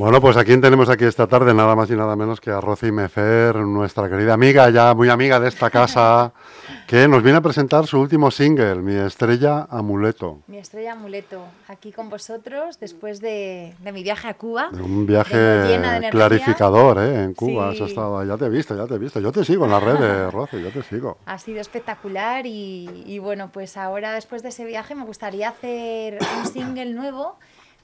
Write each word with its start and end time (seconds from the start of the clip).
Bueno, 0.00 0.18
pues 0.18 0.38
a 0.38 0.46
quién 0.46 0.62
tenemos 0.62 0.88
aquí 0.88 1.04
esta 1.04 1.26
tarde, 1.26 1.52
nada 1.52 1.76
más 1.76 1.90
y 1.90 1.94
nada 1.94 2.16
menos 2.16 2.40
que 2.40 2.50
a 2.50 2.58
Rosy 2.58 2.90
Mefer, 2.90 3.54
nuestra 3.56 4.08
querida 4.08 4.32
amiga, 4.32 4.70
ya 4.70 4.94
muy 4.94 5.10
amiga 5.10 5.38
de 5.38 5.48
esta 5.48 5.68
casa, 5.68 6.32
que 6.86 7.06
nos 7.06 7.22
viene 7.22 7.36
a 7.36 7.42
presentar 7.42 7.86
su 7.86 8.00
último 8.00 8.30
single, 8.30 8.76
Mi 8.76 8.94
Estrella 8.94 9.66
Amuleto. 9.68 10.38
Mi 10.46 10.56
Estrella 10.56 10.92
Amuleto, 10.92 11.44
aquí 11.68 11.92
con 11.92 12.08
vosotros 12.08 12.80
después 12.80 13.20
de, 13.20 13.74
mi 13.92 14.02
viaje 14.02 14.28
a 14.28 14.32
Cuba. 14.32 14.70
un 14.72 15.04
viaje 15.04 15.78
clarificador, 16.10 16.98
¿eh? 17.00 17.24
En 17.24 17.34
Cuba, 17.34 17.68
has 17.68 17.80
estado, 17.80 18.24
ya 18.24 18.38
te 18.38 18.46
he 18.46 18.48
visto, 18.48 18.74
ya 18.74 18.86
te 18.86 18.94
he 18.94 18.98
visto. 18.98 19.20
Yo 19.20 19.30
te 19.32 19.44
sigo 19.44 19.66
en 19.66 19.70
las 19.70 19.82
redes, 19.82 20.32
Rosy, 20.32 20.62
yo 20.62 20.70
te 20.70 20.82
sigo. 20.82 21.18
Ha 21.26 21.38
sido 21.38 21.60
espectacular 21.60 22.46
y, 22.46 22.88
y 23.04 23.18
bueno, 23.18 23.50
pues 23.52 23.76
ahora 23.76 24.14
después 24.14 24.42
de 24.42 24.48
ese 24.48 24.64
viaje 24.64 24.94
me 24.94 25.04
gustaría 25.04 25.50
hacer 25.50 26.16
un 26.38 26.46
single 26.46 26.94
nuevo 26.94 27.36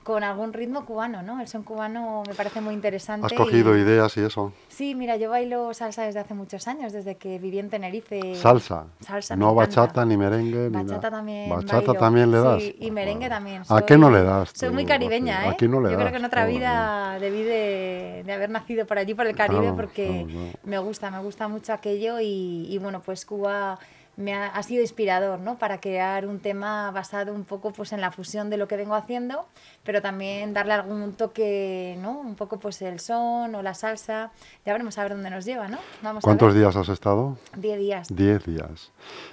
con 0.06 0.22
algún 0.22 0.52
ritmo 0.52 0.84
cubano, 0.84 1.20
¿no? 1.20 1.40
El 1.40 1.48
son 1.48 1.64
cubano 1.64 2.22
me 2.28 2.34
parece 2.34 2.60
muy 2.60 2.74
interesante. 2.74 3.26
¿Has 3.26 3.32
cogido 3.32 3.76
ideas 3.76 4.16
y 4.16 4.20
eso? 4.20 4.52
Sí, 4.68 4.94
mira, 4.94 5.16
yo 5.16 5.30
bailo 5.30 5.74
salsa 5.74 6.04
desde 6.04 6.20
hace 6.20 6.32
muchos 6.32 6.68
años, 6.68 6.92
desde 6.92 7.16
que 7.16 7.40
viví 7.40 7.58
en 7.58 7.70
Tenerife. 7.70 8.36
¿Salsa? 8.36 8.84
Salsa, 9.00 9.34
No 9.34 9.52
bachata, 9.52 10.04
ni 10.04 10.16
merengue, 10.16 10.68
bachata 10.68 11.10
también 11.10 11.50
¿Bachata 11.50 11.92
también 11.94 12.30
le 12.30 12.38
das? 12.38 12.62
Sí, 12.62 12.76
y 12.78 12.92
merengue 12.92 13.28
también. 13.28 13.62
¿A 13.68 13.82
qué 13.82 13.98
no 13.98 14.08
le 14.08 14.22
das? 14.22 14.52
Soy 14.54 14.70
muy 14.70 14.84
caribeña, 14.84 15.46
¿eh? 15.46 15.48
Aquí 15.48 15.66
no 15.66 15.80
le 15.80 15.90
yo 15.90 15.96
creo 15.96 16.12
que 16.12 16.18
en 16.18 16.24
otra 16.24 16.46
vida 16.46 17.18
debí 17.18 17.42
de, 17.42 18.24
haber 18.32 18.50
nacido 18.50 18.86
por 18.86 18.98
allí, 18.98 19.14
por 19.14 19.26
el 19.26 19.34
Caribe, 19.34 19.72
porque 19.72 20.54
me 20.62 20.78
gusta, 20.78 21.10
me 21.10 21.18
gusta 21.18 21.48
mucho 21.48 21.72
aquello 21.72 22.20
y, 22.20 22.68
y 22.70 22.78
bueno, 22.78 23.02
pues 23.04 23.26
Cuba 23.26 23.76
me 24.16 24.34
ha, 24.34 24.62
sido 24.62 24.80
inspirador 24.80 25.38
¿no? 25.40 25.58
para 25.58 25.78
crear 25.78 26.26
un 26.26 26.40
tema 26.40 26.90
basado 26.90 27.34
un 27.34 27.44
poco 27.44 27.72
pues, 27.72 27.92
en 27.92 28.00
la 28.00 28.10
fusión 28.10 28.48
de 28.48 28.56
lo 28.56 28.66
que 28.66 28.76
vengo 28.76 28.94
haciendo, 28.94 29.46
pero 29.84 30.00
también 30.00 30.54
darle 30.54 30.72
algún 30.72 31.12
toque, 31.12 31.96
¿no? 32.00 32.20
un 32.20 32.34
poco 32.34 32.58
pues 32.58 32.80
el 32.82 32.98
son 32.98 33.54
o 33.54 33.62
la 33.62 33.74
salsa. 33.74 34.32
Ya 34.64 34.72
veremos 34.72 34.96
a 34.98 35.02
ver 35.02 35.12
dónde 35.12 35.28
nos 35.28 35.44
lleva. 35.44 35.68
¿no? 35.68 35.78
Vamos 36.02 36.24
¿Cuántos 36.24 36.54
días 36.54 36.76
has 36.76 36.88
estado? 36.88 37.36
Diez 37.56 37.78
días. 37.78 38.08
Diez 38.10 38.44
días. 38.46 38.92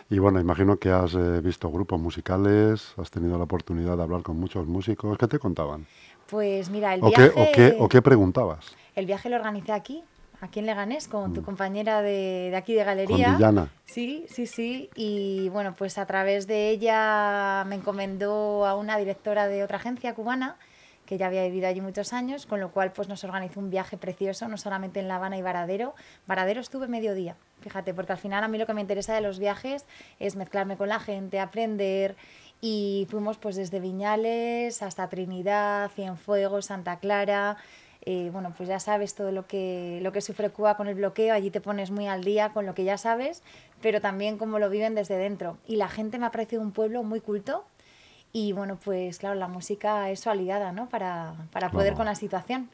Y 0.10 0.20
bueno, 0.20 0.40
imagino 0.40 0.78
que 0.78 0.90
has 0.90 1.14
eh, 1.14 1.40
visto 1.42 1.72
grupos 1.72 2.00
musicales, 2.00 2.94
has 2.98 3.10
tenido 3.10 3.38
la 3.38 3.46
oportunidad 3.46 3.96
de 3.96 4.04
hablar 4.04 4.22
con 4.22 4.38
muchos 4.38 4.68
músicos. 4.68 5.18
¿Qué 5.18 5.28
te 5.28 5.40
contaban? 5.40 5.86
Pues 6.28 6.70
mira, 6.70 6.94
el 6.94 7.04
¿O 7.04 7.08
viaje... 7.08 7.32
Qué, 7.32 7.42
o, 7.42 7.52
qué, 7.54 7.76
¿O 7.80 7.90
qué 7.90 8.02
preguntabas? 8.02 8.76
El 8.96 9.06
viaje 9.06 9.30
lo 9.30 9.38
organicé 9.38 9.72
aquí, 9.72 10.04
aquí 10.44 10.60
en 10.60 10.66
Leganés 10.66 11.08
con 11.08 11.34
tu 11.34 11.42
mm. 11.42 11.46
compañera 11.46 12.02
de, 12.02 12.50
de, 12.52 12.56
aquí 12.56 12.74
de 12.74 12.84
galería. 12.84 13.38
Con 13.40 13.70
Sí, 13.86 14.26
sí, 14.30 14.46
sí. 14.46 14.90
Y 14.96 15.50
bueno, 15.50 15.76
pues 15.78 15.98
a 15.98 16.06
través 16.06 16.48
de 16.48 16.70
ella 16.70 17.64
me 17.68 17.76
encomendó 17.76 18.66
a 18.66 18.76
una 18.76 18.98
directora 18.98 19.48
de 19.48 19.64
otra 19.64 19.78
agencia 19.78 20.14
cubana 20.14 20.58
que 21.06 21.18
ya 21.18 21.28
había 21.28 21.44
vivido 21.44 21.68
allí 21.68 21.82
muchos 21.82 22.14
años, 22.14 22.46
con 22.46 22.60
lo 22.60 22.72
cual 22.72 22.92
pues 22.94 23.10
nos 23.10 23.24
organizó 23.24 23.60
un 23.60 23.70
viaje 23.70 23.98
precioso, 23.98 24.48
no 24.48 24.58
solamente 24.58 25.00
en 25.00 25.08
La 25.08 25.18
Habana 25.18 25.38
y 25.38 25.42
Varadero. 25.42 25.96
Varadero 26.28 26.62
estuve 26.62 26.88
mediodía, 26.88 27.36
fíjate, 27.62 27.94
porque 27.94 28.14
al 28.14 28.18
final 28.18 28.44
a 28.44 28.48
mí 28.48 28.58
lo 28.58 28.66
que 28.66 28.74
me 28.74 28.82
interesa 28.82 29.14
de 29.14 29.22
los 29.22 29.38
viajes 29.38 29.86
es 30.20 30.36
mezclarme 30.36 30.78
con 30.78 30.90
la 30.90 31.00
gente, 31.00 31.40
aprender 31.40 32.16
y 32.62 33.08
fuimos 33.10 33.38
pues 33.38 33.58
desde 33.58 33.82
Viñales 33.82 34.82
hasta 34.82 35.10
Trinidad, 35.10 35.92
Cienfuegos, 35.92 36.68
Santa 36.68 36.98
Clara, 37.00 37.58
eh, 38.06 38.30
bueno, 38.34 38.54
pues 38.56 38.68
ya 38.68 38.80
sabes 38.80 39.16
todo 39.16 39.32
lo 39.32 39.48
que, 39.48 40.00
lo 40.02 40.12
que 40.12 40.22
sufre 40.22 40.50
Cuba 40.50 40.76
con 40.76 40.88
el 40.88 40.96
bloqueo, 40.96 41.34
allí 41.34 41.50
te 41.52 41.62
pones 41.62 41.90
muy 41.90 42.08
al 42.08 42.24
día 42.24 42.50
con 42.50 42.66
lo 42.66 42.76
que 42.76 42.84
ya 42.84 42.98
sabes, 42.98 43.44
pero 43.82 44.02
también 44.02 44.38
cómo 44.38 44.60
lo 44.60 44.70
viven 44.70 44.94
desde 44.96 45.18
dentro. 45.18 45.58
Y 45.68 45.78
la 45.78 45.88
gente 45.88 46.20
me 46.20 46.26
ha 46.26 46.32
parecido 46.32 46.62
un 46.62 46.72
pueblo 46.72 47.04
muy 47.04 47.22
culto 47.22 47.64
y 48.34 48.52
bueno, 48.52 48.78
pues 48.84 49.20
claro, 49.20 49.36
la 49.36 49.48
música 49.48 50.10
es 50.10 50.20
su 50.20 50.30
aliada, 50.30 50.72
¿no? 50.72 50.90
Para, 50.90 51.36
para 51.52 51.70
poder 51.70 51.94
con 51.94 52.06
la 52.06 52.16
situación. 52.16 52.70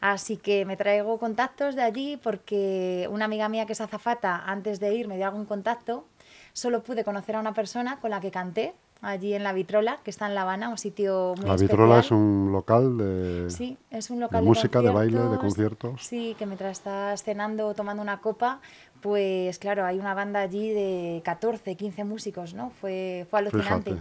Así 0.00 0.36
que 0.36 0.64
me 0.64 0.76
traigo 0.76 1.18
contactos 1.18 1.76
de 1.76 1.82
allí 1.82 2.16
porque 2.16 3.06
una 3.10 3.26
amiga 3.26 3.48
mía 3.48 3.66
que 3.66 3.74
es 3.74 3.80
azafata, 3.80 4.42
antes 4.46 4.80
de 4.80 4.92
ir 4.94 5.06
me 5.06 5.16
dio 5.16 5.26
algún 5.26 5.44
contacto, 5.44 6.06
solo 6.52 6.82
pude 6.82 7.04
conocer 7.04 7.36
a 7.36 7.40
una 7.40 7.54
persona 7.54 8.00
con 8.00 8.10
la 8.10 8.20
que 8.20 8.32
canté 8.32 8.74
allí 9.02 9.34
en 9.34 9.42
La 9.42 9.52
Vitrola, 9.52 9.98
que 10.02 10.10
está 10.10 10.26
en 10.28 10.34
La 10.34 10.42
Habana, 10.42 10.68
un 10.68 10.78
sitio 10.78 11.34
muy 11.36 11.46
La 11.46 11.56
Vitrola 11.56 11.98
es 11.98 12.10
un 12.12 12.50
local 12.52 12.96
de, 12.96 13.50
sí, 13.50 13.76
es 13.90 14.08
un 14.10 14.20
local 14.20 14.42
de, 14.42 14.48
música, 14.48 14.80
de 14.80 14.90
baile, 14.90 15.18
de 15.18 15.38
conciertos. 15.38 16.02
Sí, 16.02 16.34
que 16.38 16.46
mientras 16.46 16.78
estás 16.78 17.22
cenando 17.24 17.66
o 17.66 17.74
tomando 17.74 18.00
una 18.00 18.20
copa, 18.20 18.60
pues 19.00 19.58
claro, 19.58 19.84
hay 19.84 19.98
una 19.98 20.14
banda 20.14 20.40
allí 20.40 20.70
de 20.70 21.20
14, 21.24 21.74
15 21.74 22.04
músicos, 22.04 22.54
¿no? 22.54 22.70
Fue, 22.80 23.26
fue 23.28 23.40
alucinante. 23.40 24.00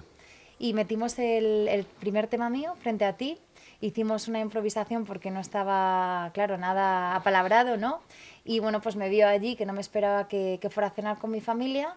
Y 0.59 0.73
metimos 0.73 1.17
el, 1.17 1.67
el 1.67 1.85
primer 1.85 2.27
tema 2.27 2.51
mío 2.51 2.75
frente 2.79 3.03
a 3.03 3.17
ti, 3.17 3.39
hicimos 3.81 4.27
una 4.27 4.39
improvisación 4.39 5.05
porque 5.05 5.31
no 5.31 5.39
estaba, 5.39 6.29
claro, 6.35 6.59
nada 6.59 7.15
apalabrado, 7.15 7.77
¿no? 7.77 8.01
Y 8.45 8.59
bueno, 8.59 8.79
pues 8.79 8.95
me 8.95 9.09
vio 9.09 9.27
allí, 9.27 9.55
que 9.55 9.65
no 9.65 9.73
me 9.73 9.81
esperaba 9.81 10.27
que, 10.27 10.59
que 10.61 10.69
fuera 10.69 10.89
a 10.89 10.91
cenar 10.91 11.17
con 11.17 11.31
mi 11.31 11.41
familia 11.41 11.95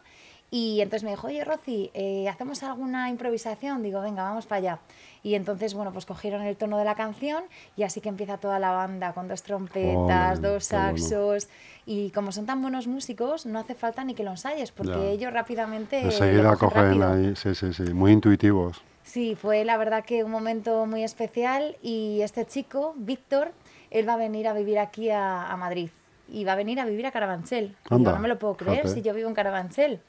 y 0.54 0.80
entonces 0.82 1.02
me 1.02 1.10
dijo, 1.10 1.26
oye, 1.26 1.42
Rosy, 1.42 1.90
eh, 1.94 2.28
¿hacemos 2.28 2.62
alguna 2.62 3.10
improvisación? 3.10 3.82
Digo, 3.82 4.00
venga, 4.00 4.22
vamos 4.22 4.46
para 4.46 4.58
allá. 4.60 4.78
Y 5.24 5.34
entonces, 5.34 5.74
bueno, 5.74 5.92
pues 5.92 6.06
cogieron 6.06 6.42
el 6.42 6.56
tono 6.56 6.78
de 6.78 6.84
la 6.84 6.94
canción 6.94 7.42
y 7.76 7.82
así 7.82 8.00
que 8.00 8.08
empieza 8.08 8.36
toda 8.36 8.60
la 8.60 8.70
banda 8.70 9.14
con 9.14 9.26
dos 9.26 9.42
trompetas, 9.42 10.40
dos 10.40 10.66
saxos. 10.66 11.48
Y 11.86 12.10
como 12.10 12.30
son 12.30 12.46
tan 12.46 12.62
buenos 12.62 12.86
músicos, 12.86 13.46
no 13.46 13.58
hace 13.58 13.74
falta 13.74 14.04
ni 14.04 14.14
que 14.14 14.22
lo 14.22 14.30
ensayes, 14.30 14.70
porque 14.70 15.10
ellos 15.10 15.32
rápidamente... 15.32 15.98
Enseguida 15.98 16.54
cogen 16.54 17.02
ahí, 17.02 17.34
sí, 17.34 17.52
sí, 17.56 17.72
sí, 17.72 17.92
muy 17.92 18.12
intuitivos. 18.12 18.80
Sí, 19.02 19.34
fue 19.34 19.64
la 19.64 19.76
verdad 19.76 20.04
que 20.04 20.22
un 20.22 20.30
momento 20.30 20.86
muy 20.86 21.02
especial 21.02 21.76
y 21.82 22.20
este 22.22 22.46
chico, 22.46 22.94
Víctor, 22.96 23.50
él 23.90 24.08
va 24.08 24.12
a 24.12 24.18
venir 24.18 24.46
a 24.46 24.52
vivir 24.52 24.78
aquí 24.78 25.10
a, 25.10 25.52
Madrid 25.58 25.90
y 26.28 26.44
va 26.44 26.52
a 26.52 26.56
venir 26.56 26.78
a 26.78 26.84
vivir 26.84 27.06
a 27.06 27.10
Carabanchel. 27.10 27.74
no 27.90 28.18
me 28.20 28.28
lo 28.28 28.38
puedo 28.38 28.56
creer 28.56 28.86
si 28.86 29.02
yo 29.02 29.12
vivo 29.14 29.28
en 29.28 29.34
Carabanchel. 29.34 30.00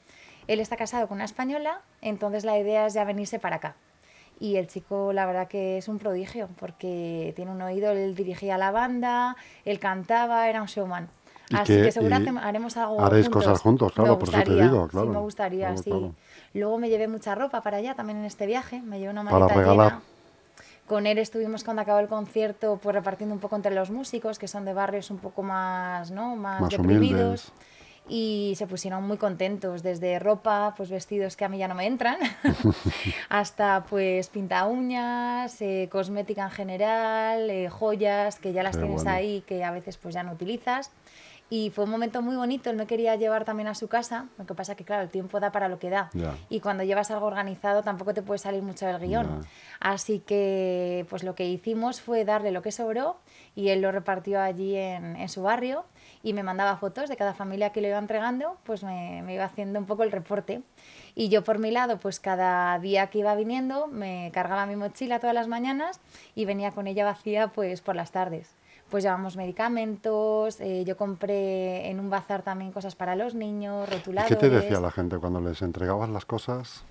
Él 0.48 0.60
está 0.60 0.76
casado 0.76 1.08
con 1.08 1.16
una 1.16 1.24
española, 1.24 1.80
entonces 2.00 2.44
la 2.44 2.58
idea 2.58 2.86
es 2.86 2.94
ya 2.94 3.04
venirse 3.04 3.38
para 3.38 3.56
acá. 3.56 3.76
Y 4.38 4.56
el 4.56 4.66
chico, 4.66 5.12
la 5.12 5.26
verdad 5.26 5.48
que 5.48 5.78
es 5.78 5.88
un 5.88 5.98
prodigio, 5.98 6.48
porque 6.60 7.32
tiene 7.36 7.50
un 7.50 7.62
oído, 7.62 7.90
él 7.92 8.14
dirigía 8.14 8.58
la 8.58 8.70
banda, 8.70 9.36
él 9.64 9.78
cantaba, 9.78 10.48
era 10.48 10.60
un 10.60 10.68
showman. 10.68 11.08
Así 11.52 11.80
que, 11.80 11.92
seguramente 11.92 12.32
haremos 12.42 12.76
algo 12.76 13.00
Haréis 13.00 13.28
cosas 13.28 13.60
juntos, 13.60 13.92
claro, 13.92 14.18
por 14.18 14.28
eso 14.28 14.42
te 14.42 14.54
digo, 14.54 14.88
claro. 14.88 15.06
Sí, 15.06 15.12
me 15.12 15.20
gustaría, 15.20 15.76
sí. 15.76 16.12
Luego 16.54 16.78
me 16.78 16.88
llevé 16.88 17.08
mucha 17.08 17.34
ropa 17.34 17.60
para 17.60 17.78
allá 17.78 17.94
también 17.94 18.18
en 18.18 18.24
este 18.24 18.46
viaje, 18.46 18.80
me 18.82 18.98
llevé 18.98 19.12
una 19.12 19.22
maleta 19.22 19.46
para 19.46 19.60
regalar. 19.60 19.98
Con 20.86 21.06
él 21.06 21.18
estuvimos 21.18 21.64
cuando 21.64 21.82
acabó 21.82 21.98
el 21.98 22.06
concierto 22.06 22.78
pues 22.80 22.94
repartiendo 22.94 23.34
un 23.34 23.40
poco 23.40 23.56
entre 23.56 23.74
los 23.74 23.90
músicos, 23.90 24.38
que 24.38 24.46
son 24.46 24.64
de 24.64 24.72
barrios 24.72 25.10
un 25.10 25.18
poco 25.18 25.42
más, 25.42 26.12
¿no? 26.12 26.36
más, 26.36 26.60
más 26.60 26.70
deprimidos. 26.70 27.48
Humildes 27.48 27.52
y 28.08 28.54
se 28.56 28.66
pusieron 28.66 29.04
muy 29.04 29.16
contentos, 29.16 29.82
desde 29.82 30.18
ropa, 30.18 30.74
pues 30.76 30.90
vestidos 30.90 31.36
que 31.36 31.44
a 31.44 31.48
mí 31.48 31.58
ya 31.58 31.68
no 31.68 31.74
me 31.74 31.86
entran, 31.86 32.16
hasta 33.28 33.84
pues 33.84 34.28
pinta 34.28 34.64
uñas, 34.66 35.60
eh, 35.60 35.88
cosmética 35.90 36.44
en 36.44 36.50
general, 36.50 37.50
eh, 37.50 37.68
joyas 37.68 38.38
que 38.38 38.52
ya 38.52 38.62
las 38.62 38.78
tienes 38.78 39.06
ahí 39.06 39.42
que 39.46 39.64
a 39.64 39.70
veces 39.70 39.96
pues 39.96 40.14
ya 40.14 40.22
no 40.22 40.32
utilizas. 40.32 40.92
Y 41.48 41.70
fue 41.70 41.84
un 41.84 41.90
momento 41.90 42.22
muy 42.22 42.34
bonito, 42.34 42.70
él 42.70 42.76
me 42.76 42.88
quería 42.88 43.14
llevar 43.14 43.44
también 43.44 43.68
a 43.68 43.76
su 43.76 43.86
casa, 43.86 44.26
lo 44.36 44.46
que 44.46 44.54
pasa 44.54 44.74
que 44.74 44.84
claro, 44.84 45.04
el 45.04 45.10
tiempo 45.10 45.38
da 45.38 45.52
para 45.52 45.68
lo 45.68 45.78
que 45.78 45.90
da. 45.90 46.10
Y 46.48 46.58
cuando 46.58 46.82
llevas 46.82 47.12
algo 47.12 47.26
organizado 47.26 47.84
tampoco 47.84 48.14
te 48.14 48.22
puede 48.22 48.38
salir 48.38 48.62
mucho 48.62 48.84
del 48.86 48.98
guion. 48.98 49.46
Así 49.78 50.18
que 50.18 51.06
pues 51.08 51.22
lo 51.22 51.36
que 51.36 51.48
hicimos 51.48 52.00
fue 52.00 52.24
darle 52.24 52.50
lo 52.50 52.62
que 52.62 52.72
sobró 52.72 53.18
y 53.56 53.70
él 53.70 53.80
lo 53.80 53.90
repartió 53.90 54.40
allí 54.40 54.76
en, 54.76 55.16
en 55.16 55.28
su 55.28 55.42
barrio 55.42 55.84
y 56.22 56.34
me 56.34 56.42
mandaba 56.42 56.76
fotos 56.76 57.08
de 57.08 57.16
cada 57.16 57.34
familia 57.34 57.70
que 57.70 57.80
le 57.80 57.88
iba 57.88 57.98
entregando, 57.98 58.58
pues 58.64 58.84
me, 58.84 59.22
me, 59.22 59.34
iba 59.34 59.44
haciendo 59.44 59.78
un 59.78 59.86
poco 59.86 60.02
el 60.02 60.12
reporte. 60.12 60.60
Y 61.14 61.30
yo 61.30 61.42
por 61.42 61.58
mi 61.58 61.70
lado, 61.70 61.98
pues 61.98 62.20
cada 62.20 62.78
día 62.78 63.06
que 63.08 63.20
iba 63.20 63.34
viniendo, 63.34 63.86
me 63.86 64.30
cargaba 64.34 64.66
mi 64.66 64.76
mochila 64.76 65.18
todas 65.18 65.34
las 65.34 65.48
mañanas 65.48 66.00
y 66.34 66.44
venía 66.44 66.72
con 66.72 66.86
ella 66.86 67.04
vacía 67.04 67.48
pues 67.48 67.80
por 67.80 67.96
las 67.96 68.12
tardes. 68.12 68.54
Pues 68.90 69.02
llevamos 69.02 69.36
medicamentos, 69.36 70.60
eh, 70.60 70.84
yo 70.84 70.96
compré 70.96 71.90
en 71.90 71.98
un 71.98 72.10
bazar 72.10 72.42
también 72.42 72.72
cosas 72.72 72.94
para 72.94 73.16
los 73.16 73.34
niños, 73.34 73.88
rotuladores. 73.88 74.36
¿Qué 74.36 74.40
te 74.40 74.50
decía 74.50 74.80
la 74.80 74.90
gente 74.90 75.18
cuando 75.18 75.40
les 75.40 75.62
entregabas 75.62 76.10
las 76.10 76.24
cosas? 76.24 76.84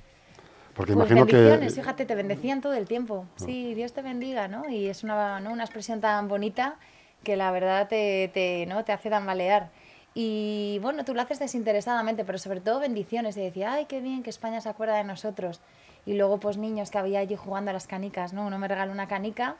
Porque 0.76 0.94
pues 0.94 1.10
imagino 1.10 1.26
bendiciones, 1.26 1.76
fíjate, 1.76 2.06
te 2.06 2.16
bendecían 2.16 2.60
todo 2.60 2.74
el 2.74 2.86
tiempo. 2.86 3.26
Ah. 3.28 3.44
Sí, 3.46 3.74
Dios 3.74 3.94
te 3.94 4.02
bendiga, 4.02 4.48
¿no? 4.50 4.70
Y 4.70 4.88
es 4.88 5.04
una, 5.04 5.40
¿no? 5.40 5.54
una 5.54 5.64
expresión 5.64 6.02
tan 6.02 6.28
bonita 6.28 6.76
que 7.24 7.38
la 7.38 7.50
verdad 7.52 7.88
te, 7.88 8.30
te, 8.34 8.66
¿no? 8.68 8.84
te 8.84 8.92
hace 8.92 9.10
tambalear. 9.10 9.70
Y 10.14 10.80
bueno, 10.82 11.06
tú 11.06 11.14
lo 11.14 11.22
haces 11.22 11.40
desinteresadamente, 11.40 12.26
pero 12.26 12.38
sobre 12.38 12.60
todo 12.60 12.80
bendiciones. 12.80 13.38
Y 13.38 13.42
decía, 13.42 13.74
ay, 13.74 13.86
qué 13.86 14.02
bien 14.02 14.22
que 14.22 14.30
España 14.30 14.60
se 14.60 14.70
acuerda 14.70 14.98
de 14.98 15.06
nosotros. 15.06 15.62
Y 16.06 16.14
luego, 16.14 16.40
pues 16.40 16.58
niños 16.58 16.92
que 16.92 16.98
había 16.98 17.20
allí 17.20 17.36
jugando 17.36 17.72
a 17.72 17.74
las 17.74 17.88
canicas, 17.88 18.34
¿no? 18.34 18.46
Uno 18.46 18.60
me 18.60 18.68
regaló 18.68 18.92
una 18.92 19.08
canica 19.08 19.56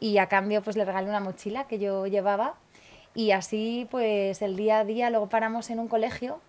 y 0.00 0.18
a 0.18 0.26
cambio, 0.26 0.62
pues 0.62 0.76
le 0.76 0.84
regalé 0.84 1.08
una 1.08 1.20
mochila 1.20 1.64
que 1.64 1.78
yo 1.78 2.06
llevaba. 2.06 2.54
Y 3.14 3.32
así, 3.32 3.88
pues 3.90 4.42
el 4.42 4.54
día 4.54 4.80
a 4.80 4.84
día, 4.84 5.10
luego 5.10 5.28
paramos 5.28 5.70
en 5.70 5.80
un 5.80 5.88
colegio 5.88 6.40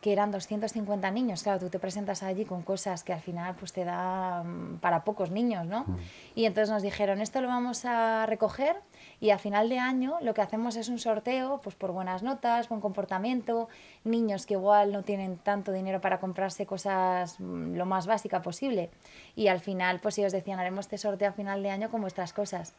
que 0.00 0.12
eran 0.12 0.30
250 0.30 1.10
niños. 1.10 1.42
Claro, 1.42 1.58
tú 1.58 1.68
te 1.68 1.78
presentas 1.78 2.22
allí 2.22 2.44
con 2.44 2.62
cosas 2.62 3.02
que 3.02 3.12
al 3.12 3.20
final 3.20 3.54
pues 3.58 3.72
te 3.72 3.84
da 3.84 4.42
mm, 4.44 4.78
para 4.78 5.04
pocos 5.04 5.30
niños, 5.30 5.66
¿no? 5.66 5.80
Mm. 5.80 5.96
Y 6.36 6.44
entonces 6.44 6.70
nos 6.70 6.82
dijeron, 6.82 7.20
esto 7.20 7.40
lo 7.40 7.48
vamos 7.48 7.84
a 7.84 8.26
recoger 8.26 8.76
y 9.20 9.30
a 9.30 9.38
final 9.38 9.68
de 9.68 9.78
año 9.78 10.18
lo 10.20 10.34
que 10.34 10.42
hacemos 10.42 10.76
es 10.76 10.88
un 10.88 10.98
sorteo 10.98 11.60
pues 11.62 11.74
por 11.74 11.92
buenas 11.92 12.22
notas, 12.22 12.68
buen 12.68 12.80
comportamiento, 12.80 13.68
niños 14.04 14.46
que 14.46 14.54
igual 14.54 14.92
no 14.92 15.02
tienen 15.02 15.36
tanto 15.38 15.72
dinero 15.72 16.00
para 16.00 16.20
comprarse 16.20 16.66
cosas 16.66 17.40
mm, 17.40 17.74
lo 17.74 17.86
más 17.86 18.06
básica 18.06 18.42
posible. 18.42 18.90
Y 19.34 19.48
al 19.48 19.60
final 19.60 19.98
pues 20.00 20.18
ellos 20.18 20.32
decían, 20.32 20.60
haremos 20.60 20.86
este 20.86 20.98
sorteo 20.98 21.30
a 21.30 21.32
final 21.32 21.62
de 21.62 21.70
año 21.70 21.90
con 21.90 22.00
vuestras 22.00 22.32
cosas. 22.32 22.74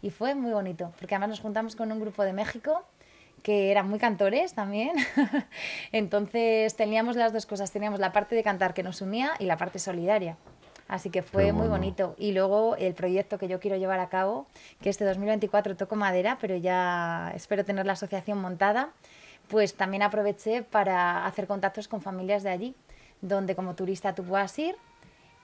Y 0.00 0.10
fue 0.10 0.34
muy 0.34 0.52
bonito, 0.52 0.92
porque 0.98 1.14
además 1.14 1.30
nos 1.30 1.40
juntamos 1.40 1.76
con 1.76 1.92
un 1.92 2.00
grupo 2.00 2.24
de 2.24 2.32
México 2.32 2.84
que 3.42 3.70
eran 3.70 3.88
muy 3.88 3.98
cantores 3.98 4.54
también. 4.54 4.92
Entonces 5.92 6.74
teníamos 6.76 7.16
las 7.16 7.32
dos 7.32 7.46
cosas, 7.46 7.70
teníamos 7.72 8.00
la 8.00 8.12
parte 8.12 8.34
de 8.34 8.42
cantar 8.42 8.74
que 8.74 8.82
nos 8.82 9.00
unía 9.00 9.32
y 9.38 9.44
la 9.46 9.56
parte 9.56 9.78
solidaria. 9.78 10.36
Así 10.88 11.10
que 11.10 11.22
fue 11.22 11.52
muy 11.52 11.68
bonito. 11.68 12.14
Y 12.18 12.32
luego 12.32 12.76
el 12.76 12.94
proyecto 12.94 13.38
que 13.38 13.48
yo 13.48 13.60
quiero 13.60 13.76
llevar 13.76 14.00
a 14.00 14.08
cabo, 14.08 14.46
que 14.80 14.90
este 14.90 15.04
2024 15.04 15.76
toco 15.76 15.96
madera, 15.96 16.36
pero 16.40 16.56
ya 16.56 17.32
espero 17.34 17.64
tener 17.64 17.86
la 17.86 17.94
asociación 17.94 18.38
montada, 18.38 18.90
pues 19.48 19.74
también 19.74 20.02
aproveché 20.02 20.62
para 20.62 21.24
hacer 21.24 21.46
contactos 21.46 21.88
con 21.88 22.02
familias 22.02 22.42
de 22.42 22.50
allí, 22.50 22.74
donde 23.22 23.54
como 23.56 23.74
turista 23.74 24.14
tú 24.14 24.22
puedas 24.24 24.58
ir 24.58 24.76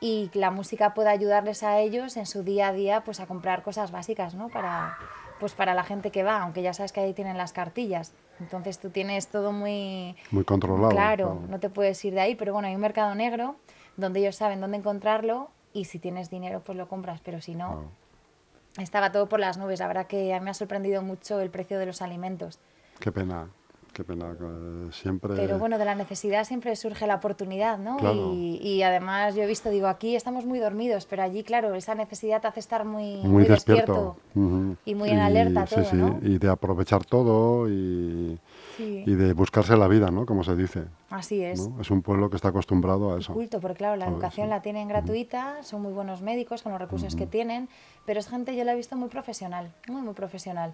y 0.01 0.31
la 0.35 0.51
música 0.51 0.95
pueda 0.95 1.11
ayudarles 1.11 1.63
a 1.63 1.79
ellos 1.81 2.17
en 2.17 2.27
su 2.27 2.43
día 2.43 2.69
a 2.69 2.73
día 2.73 3.03
pues 3.03 3.21
a 3.21 3.27
comprar 3.27 3.63
cosas 3.63 3.91
básicas, 3.91 4.35
¿no? 4.35 4.49
Para, 4.49 4.97
pues 5.39 5.55
para 5.55 5.75
la 5.75 5.85
gente 5.85 6.11
que 6.11 6.23
va, 6.23 6.43
aunque 6.43 6.63
ya 6.63 6.75
sabes 6.75 6.93
que 6.93 7.01
ahí 7.01 7.15
tienen 7.15 7.37
las 7.37 7.53
cartillas. 7.53 8.13
Entonces 8.41 8.79
tú 8.79 8.91
tienes 8.91 9.29
todo 9.29 9.53
muy... 9.53 10.17
Muy 10.31 10.45
controlado. 10.45 10.91
Claro, 10.91 11.41
no 11.49 11.59
te 11.59 11.71
puedes 11.71 12.05
ir 12.05 12.15
de 12.15 12.21
ahí, 12.21 12.35
pero 12.35 12.53
bueno, 12.53 12.69
hay 12.69 12.75
un 12.75 12.81
mercado 12.81 13.15
negro 13.15 13.57
donde 13.97 14.21
ellos 14.21 14.37
saben 14.37 14.61
dónde 14.61 14.77
encontrarlo 14.77 15.51
y 15.73 15.87
si 15.87 15.99
tienes 15.99 16.31
dinero 16.31 16.63
pues 16.65 16.79
lo 16.79 16.89
compras, 16.89 17.21
pero 17.25 17.41
si 17.41 17.55
no... 17.55 17.85
Estaba 18.77 19.11
todo 19.11 19.29
por 19.29 19.41
las 19.41 19.59
nubes. 19.59 19.81
La 19.81 19.89
verdad 19.89 20.07
que 20.07 20.33
a 20.33 20.39
mí 20.39 20.45
me 20.45 20.51
ha 20.51 20.55
sorprendido 20.55 21.03
mucho 21.03 21.41
el 21.41 21.51
precio 21.51 21.81
de 21.81 21.87
los 21.87 22.01
alimentos. 22.01 22.61
Qué 23.01 23.11
pena. 23.11 23.49
Qué 23.99 24.05
pena, 24.05 24.33
siempre... 24.93 25.35
Pero 25.35 25.59
bueno, 25.59 25.77
de 25.77 25.85
la 25.85 25.97
necesidad 25.97 26.45
siempre 26.45 26.77
surge 26.77 27.05
la 27.09 27.17
oportunidad, 27.17 27.79
¿no? 27.79 27.97
Y, 28.33 28.81
además 28.85 29.35
yo 29.35 29.43
he 29.43 29.47
visto, 29.49 29.71
digo, 29.71 29.89
aquí 29.89 30.15
estamos 30.15 30.45
muy 30.45 30.61
dormidos, 30.61 31.05
pero 31.07 31.25
allí, 31.25 31.43
claro, 31.43 31.75
esa 31.75 31.97
necesidad 31.97 32.41
te 32.41 32.47
hace 32.47 32.61
estar 32.61 32.85
muy, 32.85 33.17
muy, 33.25 33.43
despierto, 33.43 34.17
y 34.85 34.95
muy 34.95 35.11
en 35.11 35.19
alerta 35.19 35.65
todo, 35.65 35.83
sí, 35.83 35.97
Y 36.23 36.39
de 36.39 36.49
aprovechar 36.49 37.05
todo 37.07 37.69
y, 37.69 38.39
y, 38.79 39.15
de 39.17 39.33
buscarse 39.33 39.77
la 39.77 39.89
vida, 39.89 40.13
¿no? 40.13 40.27
Como 40.27 40.45
se 40.45 40.55
dice. 40.55 40.85
Así 41.11 41.43
es. 41.43 41.69
Es 41.81 41.91
un 41.91 42.03
pueblo 42.03 42.31
que 42.31 42.37
está 42.37 42.51
acostumbrado 42.51 43.17
a 43.17 43.19
eso. 43.19 43.33
Culto, 43.33 43.61
porque 43.61 43.79
claro, 43.79 43.97
la 43.97 44.07
educación 44.07 44.49
la 44.49 44.63
tienen 44.63 44.87
gratuita, 44.87 45.65
son 45.65 45.83
muy 45.83 45.93
buenos 45.93 46.23
médicos 46.23 46.63
con 46.63 46.71
los 46.71 46.81
recursos 46.81 47.17
que 47.17 47.27
tienen, 47.27 47.69
pero 48.07 48.21
es 48.21 48.29
gente, 48.29 48.55
yo 48.55 48.63
la 48.63 48.75
he 48.75 48.77
visto 48.77 48.95
muy 48.95 49.09
profesional, 49.09 49.73
muy, 49.89 50.03
muy 50.03 50.15
profesional. 50.15 50.73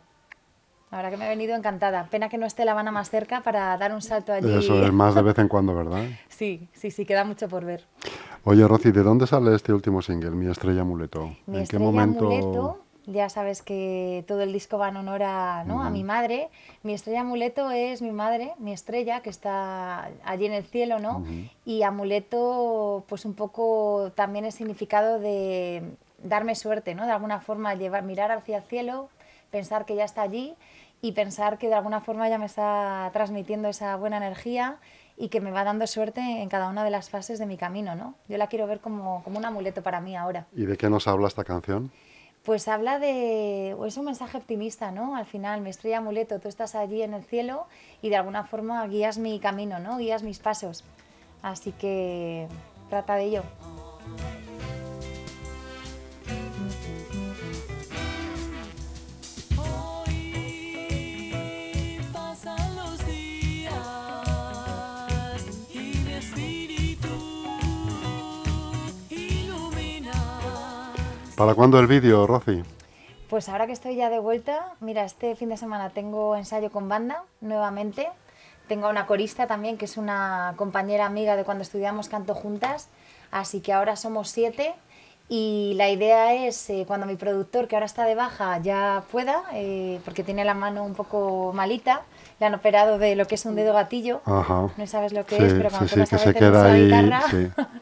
Ahora 0.95 1.11
que 1.11 1.17
me 1.17 1.27
he 1.27 1.29
venido 1.29 1.57
encantada. 1.57 2.07
Pena 2.09 2.29
que 2.29 2.39
no 2.39 2.47
esté 2.47 2.65
La 2.65 2.71
Habana 2.71 2.93
más 2.93 3.11
cerca 3.11 3.41
para 3.41 3.77
dar 3.77 3.93
un 3.93 4.01
salto 4.01 4.33
allí. 4.33 4.49
Eso 4.57 4.81
es 4.81 4.93
más 4.93 5.17
de 5.17 5.23
vez 5.23 5.37
en 5.41 5.49
cuando, 5.49 5.75
¿verdad? 5.75 6.05
sí, 6.29 6.69
sí, 6.73 6.93
sí, 6.93 7.05
queda 7.05 7.25
mucho 7.25 7.49
por 7.49 7.65
ver. 7.65 7.85
Oye, 8.45 8.67
Rosy, 8.69 8.93
¿de 8.93 9.03
dónde 9.03 9.27
sale 9.27 9.57
este 9.57 9.73
último 9.73 10.03
single, 10.03 10.31
Mi 10.31 10.49
Estrella 10.49 10.83
Amuleto? 10.83 11.35
Mi 11.47 11.59
¿En 11.59 11.67
qué 11.67 11.81
momento? 11.81 12.27
Amuleto, 12.27 12.85
ya 13.07 13.29
sabes 13.29 13.63
que 13.63 14.25
todo 14.29 14.43
el 14.43 14.53
disco 14.53 14.79
va 14.79 14.91
en 14.91 14.97
honor 14.99 15.25
a, 15.25 15.65
¿no? 15.65 15.83
a 15.83 15.91
mi 15.91 16.05
madre. 16.05 16.49
Mi 16.85 16.95
estrella 16.95 17.23
amuleto 17.23 17.73
es 17.73 18.01
mi 18.01 18.13
madre, 18.13 18.53
mi 18.59 18.73
estrella, 18.73 19.21
que 19.21 19.31
está 19.31 20.11
allí 20.25 20.47
en 20.47 20.53
el 20.53 20.65
cielo, 20.65 21.01
¿no? 21.01 21.25
Y 21.65 21.83
amuleto, 21.83 23.05
pues 23.09 23.25
un 23.25 23.35
poco 23.35 24.13
también 24.15 24.45
es 24.45 24.55
significado 24.55 25.19
de 25.19 25.83
darme 26.23 26.55
suerte, 26.55 26.95
¿no? 26.95 27.05
De 27.05 27.13
alguna 27.13 27.41
forma, 27.41 27.75
llevar, 27.75 28.05
mirar 28.05 28.31
hacia 28.31 28.59
el 28.59 28.63
cielo, 28.63 29.09
pensar 29.51 29.85
que 29.85 29.97
ya 29.97 30.05
está 30.05 30.23
allí 30.23 30.55
y 31.05 31.13
pensar 31.13 31.59
que 31.59 31.69
de 31.69 31.75
alguna 31.75 32.01
forma 32.01 32.31
ya 32.31 32.39
me 32.39 32.47
está 32.47 33.11
transmitiendo 33.13 33.69
esa 33.69 33.95
buena 33.97 34.17
energía 34.17 34.79
y 35.19 35.29
que 35.29 35.43
me 35.43 35.51
va 35.51 35.63
dando 35.63 35.87
suerte 35.87 36.23
en 36.23 36.49
cada 36.49 36.71
una 36.71 36.83
de 36.83 36.89
las 36.89 37.11
fases 37.11 37.39
de 37.39 37.45
mi 37.45 37.59
camino, 37.59 37.95
¿no? 37.95 38.15
Yo 38.27 38.39
la 38.39 38.47
quiero 38.47 38.67
ver 38.67 38.81
como, 38.81 39.23
como 39.23 39.39
un 39.39 39.45
amuleto 39.45 39.83
para 39.83 40.01
mí 40.01 40.17
ahora. 40.17 40.47
¿Y 40.57 40.65
de 40.65 40.79
qué 40.79 40.89
nos 40.89 41.07
habla 41.07 41.29
esta 41.29 41.45
canción? 41.45 41.93
Pues 42.43 42.69
habla 42.69 42.99
de, 42.99 43.77
es 43.87 43.97
un 43.99 44.07
mensaje 44.07 44.39
optimista, 44.39 44.93
¿no? 44.93 45.15
Al 45.15 45.27
final, 45.27 45.61
mi 45.61 45.69
estrella 45.69 45.99
amuleto, 45.99 46.41
tú 46.41 46.49
estás 46.49 46.75
allí 46.75 47.03
en 47.03 47.13
el 47.13 47.23
cielo 47.23 47.67
y 48.01 48.09
de 48.09 48.17
alguna 48.17 48.45
forma 48.45 48.87
guías 48.87 49.19
mi 49.19 49.39
camino, 49.41 49.81
¿no? 49.81 49.99
Guías 49.99 50.23
mis 50.23 50.39
pasos. 50.39 50.85
Así 51.43 51.73
que 51.73 52.49
trata 52.89 53.17
de 53.17 53.25
ello. 53.25 53.43
¿Para 71.37 71.55
cuándo 71.55 71.81
el 71.81 71.89
vídeo, 71.89 72.29
Rosy? 72.29 72.63
Pues 73.29 73.49
ahora 73.49 73.67
que 73.67 73.73
estoy 73.73 73.97
ya 73.97 74.09
de 74.09 74.21
vuelta, 74.21 74.75
mira, 74.79 75.05
este 75.05 75.35
fin 75.35 75.49
de 75.49 75.57
semana 75.57 75.91
tengo 75.91 76.37
ensayo 76.37 76.71
con 76.71 76.89
banda 76.89 77.25
nuevamente. 77.41 78.09
Tengo 78.69 78.89
una 78.89 79.07
corista 79.07 79.49
también, 79.49 79.77
que 79.77 79.87
es 79.87 79.97
una 79.97 80.55
compañera 80.57 81.07
amiga 81.07 81.35
de 81.35 81.43
cuando 81.43 81.63
estudiamos 81.63 82.09
canto 82.09 82.35
juntas. 82.37 82.89
Así 83.33 83.61
que 83.61 83.73
ahora 83.73 83.97
somos 83.97 84.29
siete. 84.31 84.75
Y 85.29 85.73
la 85.77 85.89
idea 85.89 86.35
es, 86.35 86.71
eh, 86.71 86.85
cuando 86.87 87.07
mi 87.07 87.17
productor, 87.17 87.67
que 87.67 87.75
ahora 87.75 87.87
está 87.87 88.05
de 88.05 88.15
baja, 88.15 88.59
ya 88.59 89.03
pueda, 89.11 89.43
eh, 89.55 90.01
porque 90.05 90.23
tiene 90.23 90.45
la 90.45 90.55
mano 90.55 90.85
un 90.85 90.95
poco 90.95 91.53
malita, 91.53 92.03
le 92.39 92.47
han 92.47 92.55
operado 92.55 92.99
de 92.99 93.17
lo 93.17 93.27
que 93.27 93.35
es 93.35 93.45
un 93.45 93.57
dedo 93.57 93.73
gatillo. 93.73 94.21
No 94.77 94.87
sabes 94.87 95.13
lo 95.13 95.27
que 95.27 95.37
es, 95.37 95.55
pero 95.55 95.71
cuando 95.71 95.89
sí, 95.89 96.07
sí, 96.07 96.19
se 96.19 96.35
queda 96.35 96.65
ahí, 96.67 96.85
guitarra. 96.85 97.23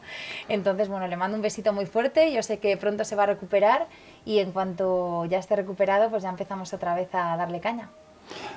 Entonces, 0.49 0.87
bueno, 0.87 1.07
le 1.07 1.17
mando 1.17 1.35
un 1.35 1.41
besito 1.41 1.73
muy 1.73 1.85
fuerte. 1.85 2.33
Yo 2.33 2.43
sé 2.43 2.59
que 2.59 2.77
pronto 2.77 3.03
se 3.03 3.15
va 3.15 3.23
a 3.23 3.27
recuperar 3.27 3.87
y 4.25 4.39
en 4.39 4.51
cuanto 4.51 5.25
ya 5.25 5.39
esté 5.39 5.55
recuperado, 5.55 6.09
pues 6.09 6.23
ya 6.23 6.29
empezamos 6.29 6.73
otra 6.73 6.95
vez 6.95 7.13
a 7.13 7.37
darle 7.37 7.59
caña. 7.59 7.89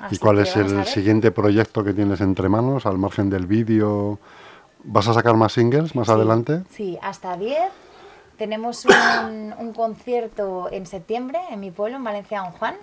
¿Y 0.09 0.17
cuál 0.17 0.39
es 0.39 0.55
el 0.55 0.85
siguiente 0.85 1.31
proyecto 1.31 1.83
que 1.83 1.93
tienes 1.93 2.21
entre 2.21 2.49
manos, 2.49 2.85
al 2.85 2.97
margen 2.97 3.29
del 3.29 3.47
vídeo? 3.47 4.19
¿Vas 4.83 5.07
a 5.07 5.13
sacar 5.13 5.35
más 5.35 5.53
singles 5.53 5.95
más 5.95 6.09
adelante? 6.09 6.63
Sí, 6.69 6.97
hasta 7.01 7.35
10. 7.35 7.57
Tenemos 8.37 8.85
un, 8.85 9.53
un, 9.59 9.73
concierto 9.73 10.69
en 10.71 10.85
septiembre 10.85 11.39
en 11.49 11.59
mi 11.59 11.71
pueblo, 11.71 11.97
en 11.97 12.03
Valencia, 12.03 12.41
Don 12.41 12.51
Juan, 12.51 12.75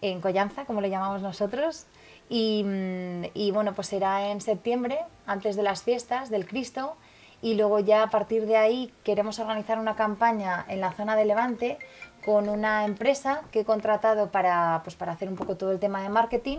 en 0.00 0.20
Collanza, 0.20 0.64
como 0.64 0.80
le 0.80 0.90
llamamos 0.90 1.22
nosotros. 1.22 1.86
Mm, 2.32 3.24
y, 3.34 3.50
bueno, 3.52 3.74
pues 3.74 3.88
será 3.88 4.30
en 4.30 4.40
septiembre, 4.40 4.98
antes 5.26 5.54
de 5.54 5.62
las 5.62 5.82
fiestas 5.82 6.30
del 6.30 6.46
Cristo, 6.46 6.96
y 7.42 7.54
luego 7.54 7.80
ya 7.80 8.04
a 8.04 8.10
partir 8.10 8.46
de 8.46 8.56
ahí 8.56 8.94
queremos 9.04 9.38
organizar 9.38 9.78
una 9.78 9.96
campaña 9.96 10.64
en 10.68 10.80
la 10.80 10.92
zona 10.92 11.16
de 11.16 11.24
Levante 11.24 11.78
con 12.24 12.48
una 12.48 12.84
empresa 12.84 13.42
que 13.50 13.60
he 13.60 13.64
contratado 13.64 14.30
para, 14.30 14.80
pues 14.84 14.94
para 14.94 15.12
hacer 15.12 15.28
un 15.28 15.34
poco 15.34 15.56
todo 15.56 15.72
el 15.72 15.80
tema 15.80 16.02
de 16.02 16.08
marketing 16.08 16.58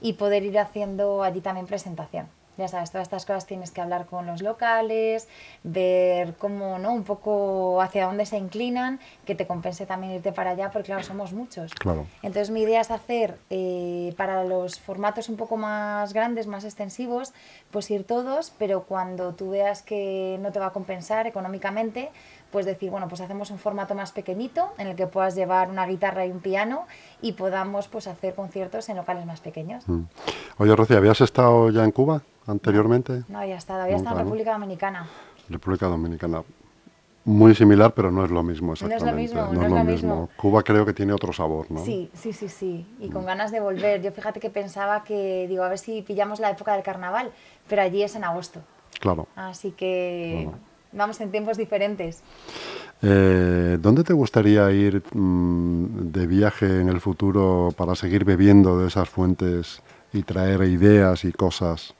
y 0.00 0.14
poder 0.14 0.42
ir 0.42 0.58
haciendo 0.58 1.22
allí 1.22 1.40
también 1.40 1.66
presentación 1.66 2.28
ya 2.56 2.68
sabes, 2.68 2.90
todas 2.90 3.06
estas 3.06 3.26
cosas 3.26 3.46
tienes 3.46 3.70
que 3.70 3.80
hablar 3.80 4.06
con 4.06 4.26
los 4.26 4.42
locales, 4.42 5.28
ver 5.62 6.34
cómo, 6.34 6.78
¿no? 6.78 6.92
Un 6.92 7.04
poco 7.04 7.80
hacia 7.80 8.06
dónde 8.06 8.26
se 8.26 8.36
inclinan, 8.36 9.00
que 9.24 9.34
te 9.34 9.46
compense 9.46 9.86
también 9.86 10.12
irte 10.14 10.32
para 10.32 10.50
allá, 10.50 10.70
porque 10.70 10.86
claro, 10.86 11.02
somos 11.02 11.32
muchos. 11.32 11.74
Claro. 11.74 12.06
Entonces 12.22 12.50
mi 12.50 12.62
idea 12.62 12.80
es 12.80 12.90
hacer 12.90 13.38
eh, 13.50 14.14
para 14.16 14.44
los 14.44 14.78
formatos 14.80 15.28
un 15.28 15.36
poco 15.36 15.56
más 15.56 16.12
grandes, 16.12 16.46
más 16.46 16.64
extensivos, 16.64 17.32
pues 17.70 17.90
ir 17.90 18.04
todos, 18.04 18.52
pero 18.58 18.84
cuando 18.84 19.34
tú 19.34 19.50
veas 19.50 19.82
que 19.82 20.38
no 20.40 20.52
te 20.52 20.58
va 20.58 20.66
a 20.66 20.72
compensar 20.72 21.26
económicamente, 21.26 22.10
pues 22.54 22.66
decir, 22.66 22.88
bueno, 22.88 23.08
pues 23.08 23.20
hacemos 23.20 23.50
un 23.50 23.58
formato 23.58 23.96
más 23.96 24.12
pequeñito 24.12 24.72
en 24.78 24.86
el 24.86 24.94
que 24.94 25.08
puedas 25.08 25.34
llevar 25.34 25.68
una 25.70 25.86
guitarra 25.86 26.24
y 26.24 26.30
un 26.30 26.38
piano 26.38 26.86
y 27.20 27.32
podamos 27.32 27.88
pues 27.88 28.06
hacer 28.06 28.36
conciertos 28.36 28.88
en 28.88 28.96
locales 28.96 29.26
más 29.26 29.40
pequeños. 29.40 29.82
Mm. 29.88 30.02
Oye, 30.58 30.76
Rocío, 30.76 30.96
¿habías 30.96 31.20
estado 31.20 31.70
ya 31.70 31.82
en 31.82 31.90
Cuba? 31.90 32.22
anteriormente? 32.46 33.24
No, 33.28 33.40
había 33.40 33.56
estado, 33.56 33.82
había 33.82 33.96
estado 33.96 34.20
en 34.20 34.24
República 34.24 34.52
Dominicana. 34.52 35.08
República 35.48 35.86
Dominicana. 35.86 36.44
Muy 37.24 37.56
similar, 37.56 37.92
pero 37.92 38.12
no 38.12 38.24
es 38.24 38.30
lo 38.30 38.44
mismo 38.44 38.74
exactamente. 38.74 39.04
No 39.04 39.10
es 39.10 39.34
lo 39.34 39.46
mismo, 39.46 39.52
no, 39.52 39.66
es 39.66 39.72
lo 39.72 39.84
mismo. 39.84 40.28
Cuba 40.36 40.62
creo 40.62 40.86
que 40.86 40.92
tiene 40.92 41.12
otro 41.12 41.32
sabor, 41.32 41.68
¿no? 41.72 41.84
Sí, 41.84 42.08
sí, 42.14 42.32
sí, 42.32 42.48
sí. 42.48 42.86
Y 43.00 43.08
con 43.08 43.24
ganas 43.24 43.50
de 43.50 43.58
volver. 43.58 44.00
Yo 44.00 44.12
fíjate 44.12 44.38
que 44.38 44.50
pensaba 44.50 45.02
que, 45.02 45.46
digo, 45.48 45.64
a 45.64 45.68
ver 45.70 45.78
si 45.78 46.02
pillamos 46.02 46.38
la 46.38 46.50
época 46.50 46.74
del 46.74 46.84
carnaval, 46.84 47.32
pero 47.66 47.82
allí 47.82 48.04
es 48.04 48.14
en 48.14 48.22
agosto. 48.22 48.60
Claro. 49.00 49.26
Así 49.34 49.72
que 49.72 50.48
vamos 50.94 51.20
en 51.20 51.30
tiempos 51.30 51.56
diferentes. 51.56 52.22
Eh, 53.02 53.78
¿Dónde 53.80 54.04
te 54.04 54.12
gustaría 54.12 54.70
ir 54.70 55.02
mm, 55.12 56.10
de 56.12 56.26
viaje 56.26 56.80
en 56.80 56.88
el 56.88 57.00
futuro 57.00 57.70
para 57.76 57.94
seguir 57.94 58.24
bebiendo 58.24 58.78
de 58.78 58.88
esas 58.88 59.08
fuentes 59.08 59.82
y 60.12 60.22
traer 60.22 60.62
ideas 60.62 61.24
y 61.24 61.32
cosas 61.32 61.94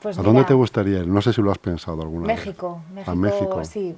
Pues 0.00 0.18
¿A 0.18 0.22
dónde 0.22 0.38
mira, 0.38 0.48
te 0.48 0.54
gustaría 0.54 0.98
ir? 1.00 1.08
No 1.08 1.20
sé 1.20 1.32
si 1.32 1.42
lo 1.42 1.50
has 1.50 1.58
pensado 1.58 2.02
alguna 2.02 2.26
México, 2.26 2.80
vez. 2.86 2.94
México, 2.94 3.10
A 3.10 3.14
México. 3.14 3.64
sí. 3.64 3.94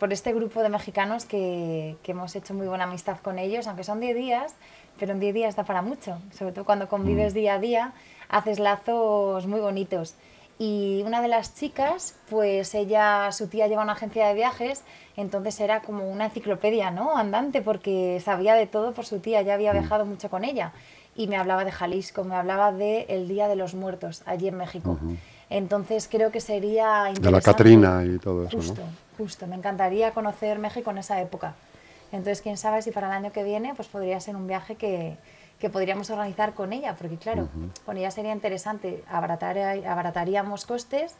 Por 0.00 0.12
este 0.12 0.32
grupo 0.32 0.60
de 0.62 0.70
mexicanos 0.70 1.24
que, 1.24 1.96
que 2.02 2.12
hemos 2.12 2.34
hecho 2.34 2.52
muy 2.54 2.66
buena 2.66 2.84
amistad 2.84 3.18
con 3.22 3.38
ellos, 3.38 3.66
aunque 3.66 3.84
son 3.84 4.00
10 4.00 4.16
días, 4.16 4.54
pero 4.98 5.12
en 5.12 5.20
10 5.20 5.34
días 5.34 5.56
da 5.56 5.64
para 5.64 5.82
mucho. 5.82 6.18
Sobre 6.36 6.52
todo 6.52 6.64
cuando 6.64 6.88
convives 6.88 7.32
Mm. 7.32 7.36
día 7.36 7.54
a 7.54 7.58
día, 7.58 7.92
haces 8.28 8.58
lazos 8.58 9.46
muy 9.46 9.60
bonitos. 9.60 10.14
Y 10.58 11.02
una 11.04 11.20
de 11.20 11.28
las 11.28 11.54
chicas, 11.54 12.14
pues 12.30 12.74
ella, 12.74 13.30
su 13.32 13.48
tía 13.48 13.66
lleva 13.66 13.82
una 13.82 13.94
agencia 13.94 14.28
de 14.28 14.34
viajes, 14.34 14.82
entonces 15.16 15.58
era 15.60 15.80
como 15.80 16.08
una 16.08 16.26
enciclopedia, 16.26 16.90
¿no? 16.92 17.16
Andante, 17.16 17.60
porque 17.60 18.20
sabía 18.24 18.54
de 18.54 18.66
todo 18.66 18.92
por 18.92 19.04
su 19.04 19.18
tía, 19.18 19.42
ya 19.42 19.52
Mm. 19.52 19.54
había 19.54 19.72
viajado 19.72 20.04
mucho 20.06 20.30
con 20.30 20.44
ella. 20.44 20.72
Y 21.16 21.26
me 21.26 21.36
hablaba 21.36 21.64
de 21.64 21.72
Jalisco, 21.72 22.24
me 22.24 22.36
hablaba 22.36 22.72
de 22.72 23.06
el 23.08 23.26
Día 23.28 23.48
de 23.48 23.56
los 23.56 23.74
Muertos, 23.74 24.22
allí 24.26 24.48
en 24.48 24.56
México. 24.56 24.98
Entonces 25.50 26.08
creo 26.10 26.30
que 26.32 26.40
sería 26.40 26.86
De 26.86 27.02
la 27.04 27.10
interesante- 27.10 27.44
Catrina 27.44 28.04
y 28.04 28.18
todo 28.18 28.44
eso, 28.46 28.56
Justo, 28.56 28.80
¿no? 28.80 28.88
justo. 29.18 29.46
Me 29.46 29.56
encantaría 29.56 30.12
conocer 30.12 30.58
México 30.58 30.90
en 30.90 30.98
esa 30.98 31.20
época. 31.20 31.54
Entonces, 32.12 32.42
quién 32.42 32.56
sabe 32.56 32.80
si 32.82 32.90
para 32.92 33.08
el 33.08 33.12
año 33.12 33.32
que 33.32 33.42
viene 33.42 33.74
pues 33.74 33.88
podría 33.88 34.20
ser 34.20 34.36
un 34.36 34.46
viaje 34.46 34.76
que, 34.76 35.16
que 35.64 35.70
podríamos 35.70 36.10
organizar 36.10 36.52
con 36.52 36.74
ella, 36.74 36.94
porque 36.94 37.16
claro, 37.16 37.48
con 37.86 37.96
ella 37.96 38.10
sería 38.10 38.34
interesante, 38.34 39.02
abaratar, 39.08 39.56
abarataríamos 39.56 40.66
costes 40.66 41.14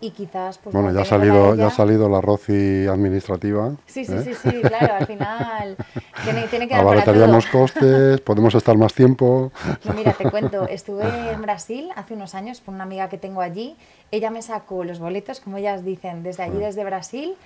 y 0.00 0.10
quizás... 0.10 0.58
Pues, 0.58 0.74
Bueno, 0.74 0.90
ya 0.90 1.02
ha 1.02 1.04
salido, 1.04 1.54
ya 1.54 1.68
ha 1.68 1.70
salido 1.70 2.08
la 2.08 2.20
ROCI 2.20 2.88
administrativa. 2.88 3.76
Sí, 3.86 4.04
sí, 4.04 4.12
¿eh? 4.14 4.22
sí, 4.24 4.34
sí, 4.34 4.62
claro, 4.62 4.94
al 4.94 5.06
final 5.06 5.76
tiene, 6.24 6.48
tiene 6.48 6.66
que. 6.66 6.74
Abarataríamos 6.74 7.46
costes, 7.46 8.20
podemos 8.22 8.52
estar 8.56 8.76
más 8.76 8.92
tiempo. 8.92 9.52
Mira, 9.94 10.12
te 10.12 10.28
cuento, 10.28 10.66
estuve 10.66 11.30
en 11.30 11.40
Brasil 11.40 11.90
hace 11.94 12.14
unos 12.14 12.34
años 12.34 12.60
por 12.60 12.74
una 12.74 12.82
amiga 12.82 13.08
que 13.08 13.16
tengo 13.16 13.42
allí. 13.42 13.76
Ella 14.10 14.30
me 14.30 14.42
sacó 14.42 14.82
los 14.82 14.98
boletos, 14.98 15.38
como 15.38 15.58
ellas 15.58 15.84
dicen, 15.84 16.24
desde 16.24 16.42
allí, 16.42 16.58
desde 16.58 16.82
Brasil, 16.82 17.36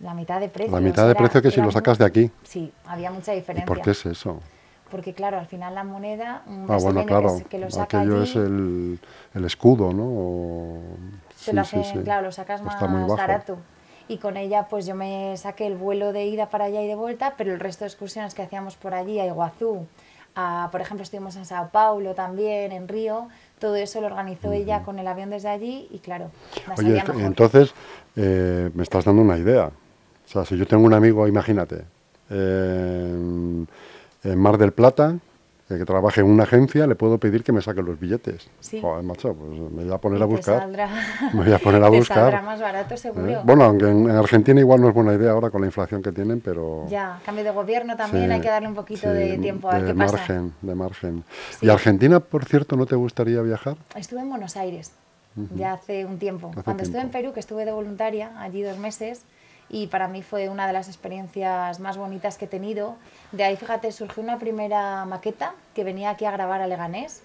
la 0.00 0.12
mitad 0.12 0.40
de 0.40 0.50
precio. 0.50 0.74
La 0.74 0.80
mitad 0.82 1.08
de 1.08 1.14
precio 1.14 1.40
que 1.40 1.50
si 1.50 1.62
lo 1.62 1.72
sacas 1.72 1.96
de 1.96 2.04
aquí. 2.04 2.30
Sí, 2.42 2.70
había 2.84 3.10
mucha 3.10 3.32
¿Y 3.32 3.36
diferencia. 3.36 3.64
por 3.64 3.80
qué 3.80 3.92
es 3.92 4.04
eso? 4.04 4.42
Porque 4.90 5.14
claro, 5.14 5.38
al 5.38 5.46
final 5.46 5.74
la 5.74 5.84
moneda, 5.84 6.42
un 6.46 6.66
Ah, 6.68 6.76
bueno, 6.76 7.04
claro. 7.04 7.36
que, 7.38 7.44
que 7.44 7.58
lo 7.58 7.70
saca 7.70 8.00
Aquello 8.00 8.20
allí, 8.20 8.30
es 8.30 8.36
el, 8.36 8.98
el 9.34 9.44
escudo, 9.44 9.92
¿no? 9.92 10.04
O- 10.04 10.96
sí, 11.36 11.52
lo 11.52 11.60
hacen, 11.62 11.82
sí. 11.84 11.98
claro, 12.04 12.26
lo 12.26 12.32
sacas 12.32 12.62
más 12.62 12.74
Está 12.74 12.86
muy 12.86 13.00
bajo. 13.02 13.16
barato. 13.16 13.58
Y 14.08 14.18
con 14.18 14.36
ella, 14.36 14.68
pues 14.70 14.86
yo 14.86 14.94
me 14.94 15.36
saqué 15.36 15.66
el 15.66 15.74
vuelo 15.74 16.12
de 16.12 16.26
ida 16.26 16.48
para 16.48 16.66
allá 16.66 16.80
y 16.82 16.86
de 16.86 16.94
vuelta, 16.94 17.34
pero 17.36 17.52
el 17.52 17.58
resto 17.58 17.84
de 17.84 17.88
excursiones 17.88 18.34
que 18.34 18.42
hacíamos 18.42 18.76
por 18.76 18.94
allí, 18.94 19.18
a 19.18 19.26
Iguazú, 19.26 19.86
a, 20.36 20.68
por 20.70 20.80
ejemplo, 20.80 21.02
estuvimos 21.02 21.34
en 21.34 21.44
Sao 21.44 21.70
Paulo 21.70 22.14
también, 22.14 22.70
en 22.70 22.86
Río, 22.86 23.26
todo 23.58 23.74
eso 23.74 24.00
lo 24.00 24.06
organizó 24.06 24.52
ella 24.52 24.82
con 24.84 25.00
el 25.00 25.08
avión 25.08 25.30
desde 25.30 25.48
allí 25.48 25.88
y 25.90 25.98
claro, 25.98 26.30
la 26.68 26.74
Oye, 26.76 26.92
mejor. 26.92 27.16
entonces 27.22 27.74
eh, 28.14 28.70
me 28.74 28.84
estás 28.84 29.04
dando 29.06 29.22
una 29.22 29.36
idea. 29.38 29.66
O 29.66 30.28
sea, 30.28 30.44
si 30.44 30.56
yo 30.56 30.66
tengo 30.68 30.84
un 30.84 30.94
amigo, 30.94 31.26
imagínate, 31.26 31.82
en, 32.30 33.66
en 34.32 34.38
Mar 34.38 34.58
del 34.58 34.72
Plata, 34.72 35.16
eh, 35.68 35.78
que 35.78 35.84
trabaje 35.84 36.20
en 36.20 36.28
una 36.28 36.44
agencia, 36.44 36.86
le 36.86 36.94
puedo 36.94 37.18
pedir 37.18 37.42
que 37.42 37.50
me 37.52 37.60
saque 37.60 37.82
los 37.82 37.98
billetes. 37.98 38.48
Sí. 38.60 38.80
Joder, 38.80 39.02
macho, 39.02 39.34
pues 39.34 39.50
me 39.72 39.84
voy 39.84 39.92
a 39.92 39.98
poner 39.98 40.20
Y 40.20 40.22
a 40.22 40.26
buscar. 40.26 40.62
saldrá- 40.62 40.88
Me 41.34 41.42
voy 41.44 41.52
a 41.52 41.58
poner 41.58 41.82
a 41.82 41.90
te 41.90 41.96
buscar. 41.96 42.16
saldrá 42.18 42.42
más 42.42 42.60
barato 42.60 42.94
¿eh? 42.94 42.96
seguro. 42.96 43.42
Bueno, 43.44 43.64
aunque 43.64 43.86
en, 43.88 44.08
en 44.08 44.16
Argentina 44.16 44.60
igual 44.60 44.80
no 44.80 44.88
es 44.88 44.94
buena 44.94 45.14
idea 45.14 45.32
ahora 45.32 45.50
con 45.50 45.60
la 45.62 45.66
inflación 45.66 46.02
que 46.02 46.12
tienen, 46.12 46.40
pero... 46.40 46.86
Ya, 46.88 47.18
cambio 47.24 47.42
de 47.44 47.50
gobierno 47.50 47.96
también, 47.96 48.26
Sí, 48.26 48.32
hay 48.32 48.40
que 48.40 48.48
darle 48.48 48.68
un 48.68 48.74
poquito 48.74 49.00
sí, 49.10 49.16
de 49.18 49.38
tiempo 49.38 49.68
a 49.68 49.74
ver 49.74 49.82
de 49.86 49.92
qué 49.92 49.98
pasa. 49.98 50.16
margen, 50.18 50.52
De 50.62 50.74
margen. 50.74 51.24
¿Y 51.60 51.68
Argentina, 51.68 52.20
por 52.20 52.44
cierto, 52.44 52.76
no 52.76 52.86
te 52.86 52.94
gustaría 52.94 53.40
viajar? 53.42 53.76
Estuve 53.96 54.20
en 54.20 54.28
Buenos 54.30 54.56
Aires 54.56 54.92
ya 55.54 55.74
hace 55.74 56.06
un 56.06 56.18
tiempo. 56.18 56.50
Hace 56.52 56.62
Cuando 56.62 56.82
estuve 56.82 57.00
en 57.02 57.10
tiempo. 57.10 57.18
Perú, 57.26 57.34
que 57.34 57.40
estuve 57.40 57.66
de 57.66 57.72
voluntaria 57.72 58.30
allí 58.40 58.62
dos 58.62 58.78
meses, 58.78 59.24
y 59.68 59.88
para 59.88 60.08
mí 60.08 60.22
fue 60.22 60.48
una 60.48 60.66
de 60.66 60.72
las 60.72 60.88
experiencias 60.88 61.80
más 61.80 61.96
bonitas 61.96 62.38
que 62.38 62.44
he 62.44 62.48
tenido. 62.48 62.96
De 63.32 63.44
ahí, 63.44 63.56
fíjate, 63.56 63.90
surgió 63.92 64.22
una 64.22 64.38
primera 64.38 65.04
maqueta 65.04 65.54
que 65.74 65.82
venía 65.84 66.10
aquí 66.10 66.24
a 66.24 66.30
grabar 66.30 66.60
a 66.60 66.66
Leganés, 66.66 67.22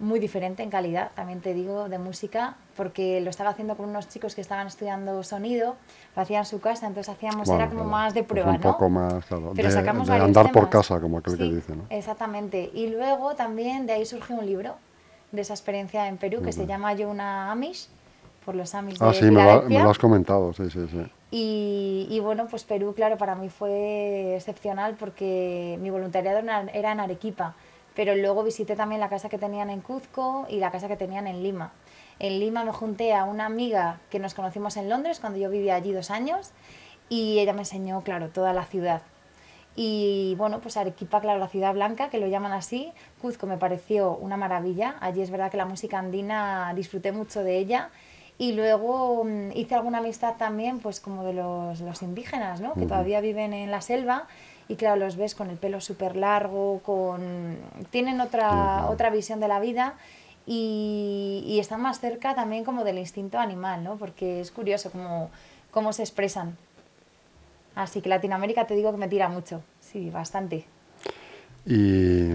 muy 0.00 0.18
diferente 0.18 0.62
en 0.62 0.70
calidad, 0.70 1.10
también 1.14 1.42
te 1.42 1.52
digo, 1.52 1.90
de 1.90 1.98
música, 1.98 2.56
porque 2.74 3.20
lo 3.20 3.28
estaba 3.28 3.50
haciendo 3.50 3.76
con 3.76 3.86
unos 3.90 4.08
chicos 4.08 4.34
que 4.34 4.40
estaban 4.40 4.66
estudiando 4.66 5.22
sonido, 5.22 5.76
lo 6.16 6.22
hacían 6.22 6.40
en 6.40 6.46
su 6.46 6.58
casa, 6.58 6.86
entonces 6.86 7.14
hacíamos, 7.14 7.46
Bueno, 7.46 7.60
era 7.64 7.68
como 7.70 7.82
claro, 7.82 7.90
más 7.96 8.14
de 8.14 8.22
pues 8.22 8.28
prueba, 8.40 8.50
un 8.52 8.60
¿no? 8.62 8.72
poco 8.72 8.88
más, 8.88 9.26
claro, 9.26 9.52
Pero 9.54 9.68
de- 9.68 9.74
sacamos 9.74 10.08
de 10.08 10.14
andar 10.14 10.50
por 10.52 10.70
casa, 10.70 10.98
como 11.00 11.18
aquel 11.18 11.36
que 11.36 11.44
Sí, 11.44 11.54
dice, 11.54 11.76
¿no? 11.76 11.82
Exactamente. 11.90 12.70
Y 12.72 12.88
luego 12.88 13.34
también 13.34 13.86
de 13.86 13.92
ahí 13.92 14.06
surgió 14.06 14.36
un 14.36 14.46
libro 14.46 14.76
de 15.32 15.42
esa 15.42 15.52
experiencia 15.52 16.08
en 16.08 16.16
Perú 16.16 16.42
que 16.42 16.52
se 16.52 16.66
llama 16.66 16.94
Yo 16.94 17.10
una 17.10 17.52
Amish, 17.52 17.88
por 18.44 18.54
los 18.54 18.74
Amish 18.74 18.98
de 18.98 19.06
Ah, 19.06 19.12
sí, 19.12 19.24
me 19.30 19.42
lo, 19.44 19.62
me 19.62 19.82
lo 19.82 19.90
has 19.90 19.98
comentado, 19.98 20.52
sí, 20.52 20.70
sí, 20.70 20.86
sí. 20.90 21.10
Y, 21.30 22.06
y 22.10 22.20
bueno, 22.20 22.46
pues 22.48 22.64
Perú, 22.64 22.92
claro, 22.94 23.16
para 23.16 23.34
mí 23.34 23.48
fue 23.48 24.34
excepcional 24.34 24.96
porque 24.98 25.78
mi 25.80 25.90
voluntariado 25.90 26.40
era 26.72 26.92
en 26.92 27.00
Arequipa, 27.00 27.54
pero 27.94 28.16
luego 28.16 28.42
visité 28.42 28.74
también 28.76 29.00
la 29.00 29.08
casa 29.08 29.28
que 29.28 29.38
tenían 29.38 29.70
en 29.70 29.80
Cuzco 29.80 30.46
y 30.48 30.56
la 30.58 30.70
casa 30.70 30.88
que 30.88 30.96
tenían 30.96 31.26
en 31.26 31.42
Lima. 31.42 31.72
En 32.18 32.40
Lima 32.40 32.64
me 32.64 32.72
junté 32.72 33.14
a 33.14 33.24
una 33.24 33.46
amiga 33.46 34.00
que 34.10 34.18
nos 34.18 34.34
conocimos 34.34 34.76
en 34.76 34.88
Londres 34.88 35.20
cuando 35.20 35.38
yo 35.38 35.50
vivía 35.50 35.76
allí 35.76 35.92
dos 35.92 36.10
años 36.10 36.50
y 37.08 37.38
ella 37.38 37.52
me 37.52 37.60
enseñó, 37.60 38.02
claro, 38.02 38.28
toda 38.28 38.52
la 38.52 38.64
ciudad. 38.64 39.02
Y 39.76 40.34
bueno, 40.36 40.60
pues 40.60 40.76
Arequipa, 40.76 41.20
claro, 41.20 41.38
la 41.38 41.48
ciudad 41.48 41.72
blanca, 41.72 42.10
que 42.10 42.18
lo 42.18 42.26
llaman 42.26 42.52
así. 42.52 42.92
Cuzco 43.22 43.46
me 43.46 43.56
pareció 43.56 44.16
una 44.16 44.36
maravilla. 44.36 44.96
Allí 45.00 45.22
es 45.22 45.30
verdad 45.30 45.50
que 45.50 45.56
la 45.56 45.64
música 45.64 45.98
andina 45.98 46.72
disfruté 46.74 47.12
mucho 47.12 47.42
de 47.42 47.56
ella. 47.56 47.90
Y 48.40 48.52
luego 48.52 49.22
mm, 49.22 49.50
hice 49.54 49.74
alguna 49.74 49.98
amistad 49.98 50.36
también, 50.38 50.78
pues 50.78 50.98
como 50.98 51.24
de 51.24 51.34
los, 51.34 51.78
los 51.80 52.00
indígenas, 52.00 52.62
¿no? 52.62 52.72
Que 52.72 52.86
todavía 52.86 53.20
viven 53.20 53.52
en 53.52 53.70
la 53.70 53.82
selva. 53.82 54.28
Y 54.66 54.76
claro, 54.76 54.96
los 54.98 55.16
ves 55.16 55.34
con 55.34 55.50
el 55.50 55.58
pelo 55.58 55.82
súper 55.82 56.16
largo, 56.16 56.80
con... 56.82 57.58
tienen 57.90 58.18
otra, 58.18 58.86
otra 58.88 59.10
visión 59.10 59.40
de 59.40 59.48
la 59.48 59.60
vida 59.60 59.96
y, 60.46 61.44
y 61.46 61.58
están 61.58 61.82
más 61.82 62.00
cerca 62.00 62.34
también 62.34 62.64
como 62.64 62.82
del 62.82 62.96
instinto 62.96 63.38
animal, 63.38 63.84
¿no? 63.84 63.96
Porque 63.96 64.40
es 64.40 64.50
curioso 64.50 64.90
cómo, 64.90 65.28
cómo 65.70 65.92
se 65.92 66.00
expresan. 66.00 66.56
Así 67.74 68.00
que 68.00 68.08
Latinoamérica 68.08 68.66
te 68.66 68.74
digo 68.74 68.90
que 68.90 68.96
me 68.96 69.08
tira 69.08 69.28
mucho, 69.28 69.60
sí, 69.80 70.08
bastante. 70.08 70.64
Y, 71.66 72.30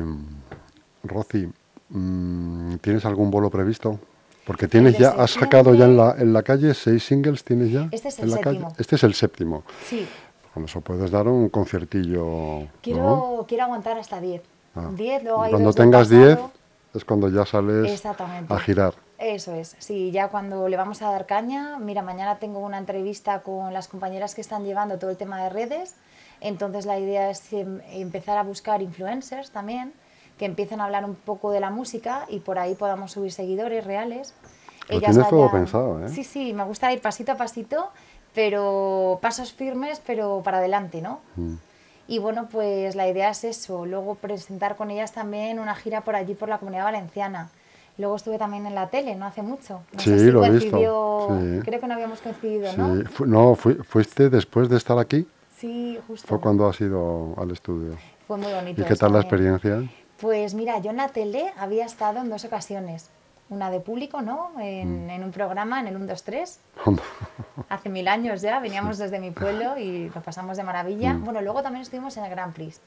Rosy, 1.04 1.52
mm, 1.90 2.76
¿tienes 2.76 3.06
algún 3.06 3.32
bolo 3.32 3.50
previsto? 3.50 4.00
Porque 4.46 4.68
tienes 4.68 4.98
ya, 4.98 5.10
has 5.12 5.32
sacado 5.32 5.74
ya 5.74 5.86
en 5.86 5.98
la, 5.98 6.16
en 6.18 6.32
la 6.32 6.44
calle 6.44 6.74
seis 6.74 7.04
singles, 7.06 7.44
¿tienes 7.44 7.72
ya? 7.72 7.88
Este 7.92 8.10
es 8.10 8.20
en 8.20 8.26
el 8.26 8.32
la 8.32 8.38
calle? 8.38 8.60
séptimo. 8.60 8.76
Este 8.78 8.96
es 8.96 9.04
el 9.04 9.14
séptimo. 9.14 9.64
Sí, 9.86 10.08
Con 10.54 10.66
eso 10.66 10.82
puedes 10.82 11.10
dar 11.10 11.28
un 11.28 11.50
conciertillo. 11.50 12.68
quiero, 12.82 13.02
¿no? 13.02 13.46
quiero 13.48 13.64
aguantar 13.64 13.98
hasta 13.98 14.22
10. 14.22 14.42
Ah. 14.76 14.90
10, 14.94 15.24
luego 15.24 15.42
hay 15.44 15.52
cuando 15.52 15.74
tengas 15.74 16.10
10 16.10 16.30
pasado. 16.36 16.52
es 16.94 17.06
cuando 17.06 17.30
ya 17.30 17.46
sales 17.46 18.06
a 18.50 18.60
girar. 18.60 18.94
Eso 19.18 19.54
es, 19.56 19.76
sí, 19.80 20.12
ya 20.12 20.28
cuando 20.28 20.68
le 20.68 20.76
vamos 20.76 21.02
a 21.02 21.10
dar 21.10 21.26
caña, 21.26 21.80
mira, 21.80 22.02
mañana 22.02 22.38
tengo 22.38 22.60
una 22.60 22.78
entrevista 22.78 23.40
con 23.42 23.74
las 23.74 23.88
compañeras 23.88 24.36
que 24.36 24.42
están 24.42 24.66
llevando 24.66 25.00
todo 25.00 25.10
el 25.10 25.16
tema 25.16 25.42
de 25.42 25.50
redes, 25.50 25.96
entonces 26.42 26.86
la 26.86 27.00
idea 27.00 27.30
es 27.30 27.54
em, 27.54 27.80
empezar 27.92 28.38
a 28.38 28.44
buscar 28.44 28.82
influencers 28.82 29.52
también, 29.52 29.94
que 30.38 30.46
empiecen 30.46 30.82
a 30.82 30.86
hablar 30.86 31.06
un 31.06 31.16
poco 31.16 31.52
de 31.52 31.60
la 31.60 31.70
música 31.70 32.26
y 32.30 32.40
por 32.40 32.60
ahí 32.60 32.76
podamos 32.76 33.12
subir 33.12 33.32
seguidores 33.32 33.86
reales. 33.86 34.34
Lo 34.90 35.00
tienes 35.00 35.30
todo 35.30 35.50
pensado, 35.52 36.06
¿eh? 36.06 36.10
Sí, 36.10 36.24
sí, 36.24 36.54
me 36.54 36.64
gusta 36.64 36.92
ir 36.94 37.02
pasito 37.02 37.32
a 37.32 37.36
pasito, 37.38 37.90
pero 38.34 39.18
pasos 39.22 39.54
firmes, 39.54 40.02
pero 40.06 40.42
para 40.44 40.58
adelante, 40.60 41.02
¿no? 41.02 41.20
Mm. 41.36 41.56
Y 42.08 42.20
bueno, 42.20 42.48
pues 42.52 42.96
la 42.96 43.08
idea 43.08 43.30
es 43.32 43.44
eso, 43.44 43.86
luego 43.86 44.16
presentar 44.16 44.76
con 44.76 44.92
ellas 44.92 45.12
también 45.14 45.60
una 45.60 45.74
gira 45.74 46.02
por 46.02 46.16
allí, 46.16 46.36
por 46.36 46.50
la 46.50 46.60
comunidad 46.60 46.84
valenciana. 46.84 47.50
Luego 47.98 48.18
estuve 48.18 48.38
también 48.38 48.66
en 48.68 48.76
la 48.76 48.90
tele, 48.90 49.16
no 49.16 49.26
hace 49.26 49.42
mucho. 49.42 49.82
No 49.94 50.00
Sí, 50.02 50.10
sé 50.12 50.20
si 50.20 50.32
lo 50.32 50.46
he 50.46 50.50
visto, 50.52 50.78
sí. 50.78 51.60
Creo 51.64 51.80
que 51.80 51.88
no 51.88 51.94
habíamos 51.94 52.20
coincidido, 52.20 52.72
Sí, 52.72 52.78
¿no? 52.78 53.04
fu- 53.10 53.26
no, 53.26 53.56
fui- 53.56 53.76
fuiste 53.76 54.30
después 54.30 54.68
de 54.70 54.78
estar 54.78 55.00
aquí, 55.00 55.26
Sí, 55.58 55.98
justo. 56.06 56.28
fue 56.28 56.40
cuando 56.42 56.68
has 56.68 56.80
ido 56.82 57.34
al 57.38 57.52
estudio. 57.52 57.96
Fue 58.28 58.38
muy 58.38 58.52
bonito. 58.54 58.82
¿Y 58.82 58.86
qué 58.86 58.96
tal 58.96 59.14
la 59.14 59.22
también. 59.24 59.56
experiencia? 59.62 60.05
Pues 60.20 60.54
mira, 60.54 60.80
yo 60.80 60.92
en 60.92 60.98
la 60.98 61.10
tele 61.10 61.52
había 61.58 61.86
estado 61.86 62.20
en 62.20 62.30
dos 62.30 62.46
ocasiones. 62.46 63.10
Una 63.50 63.70
de 63.70 63.80
público, 63.80 64.22
¿no? 64.22 64.50
Mm. 64.56 64.60
En, 64.62 65.10
en 65.10 65.24
un 65.24 65.32
programa, 65.32 65.80
en 65.80 65.88
el 65.88 65.96
1, 65.98 66.08
2, 66.08 66.24
3. 66.24 66.60
Hace 67.70 67.90
mil 67.90 68.08
años 68.08 68.42
ya, 68.42 68.60
veníamos 68.60 68.98
desde 68.98 69.20
mi 69.20 69.32
pueblo 69.32 69.78
y 69.78 70.10
lo 70.10 70.22
pasamos 70.22 70.58
de 70.58 70.64
maravilla. 70.64 71.14
Mm. 71.14 71.24
Bueno, 71.26 71.42
luego 71.42 71.62
también 71.62 71.84
estuvimos 71.84 72.16
en 72.18 72.24
el 72.24 72.32
Grand 72.32 72.54
Prix, 72.54 72.82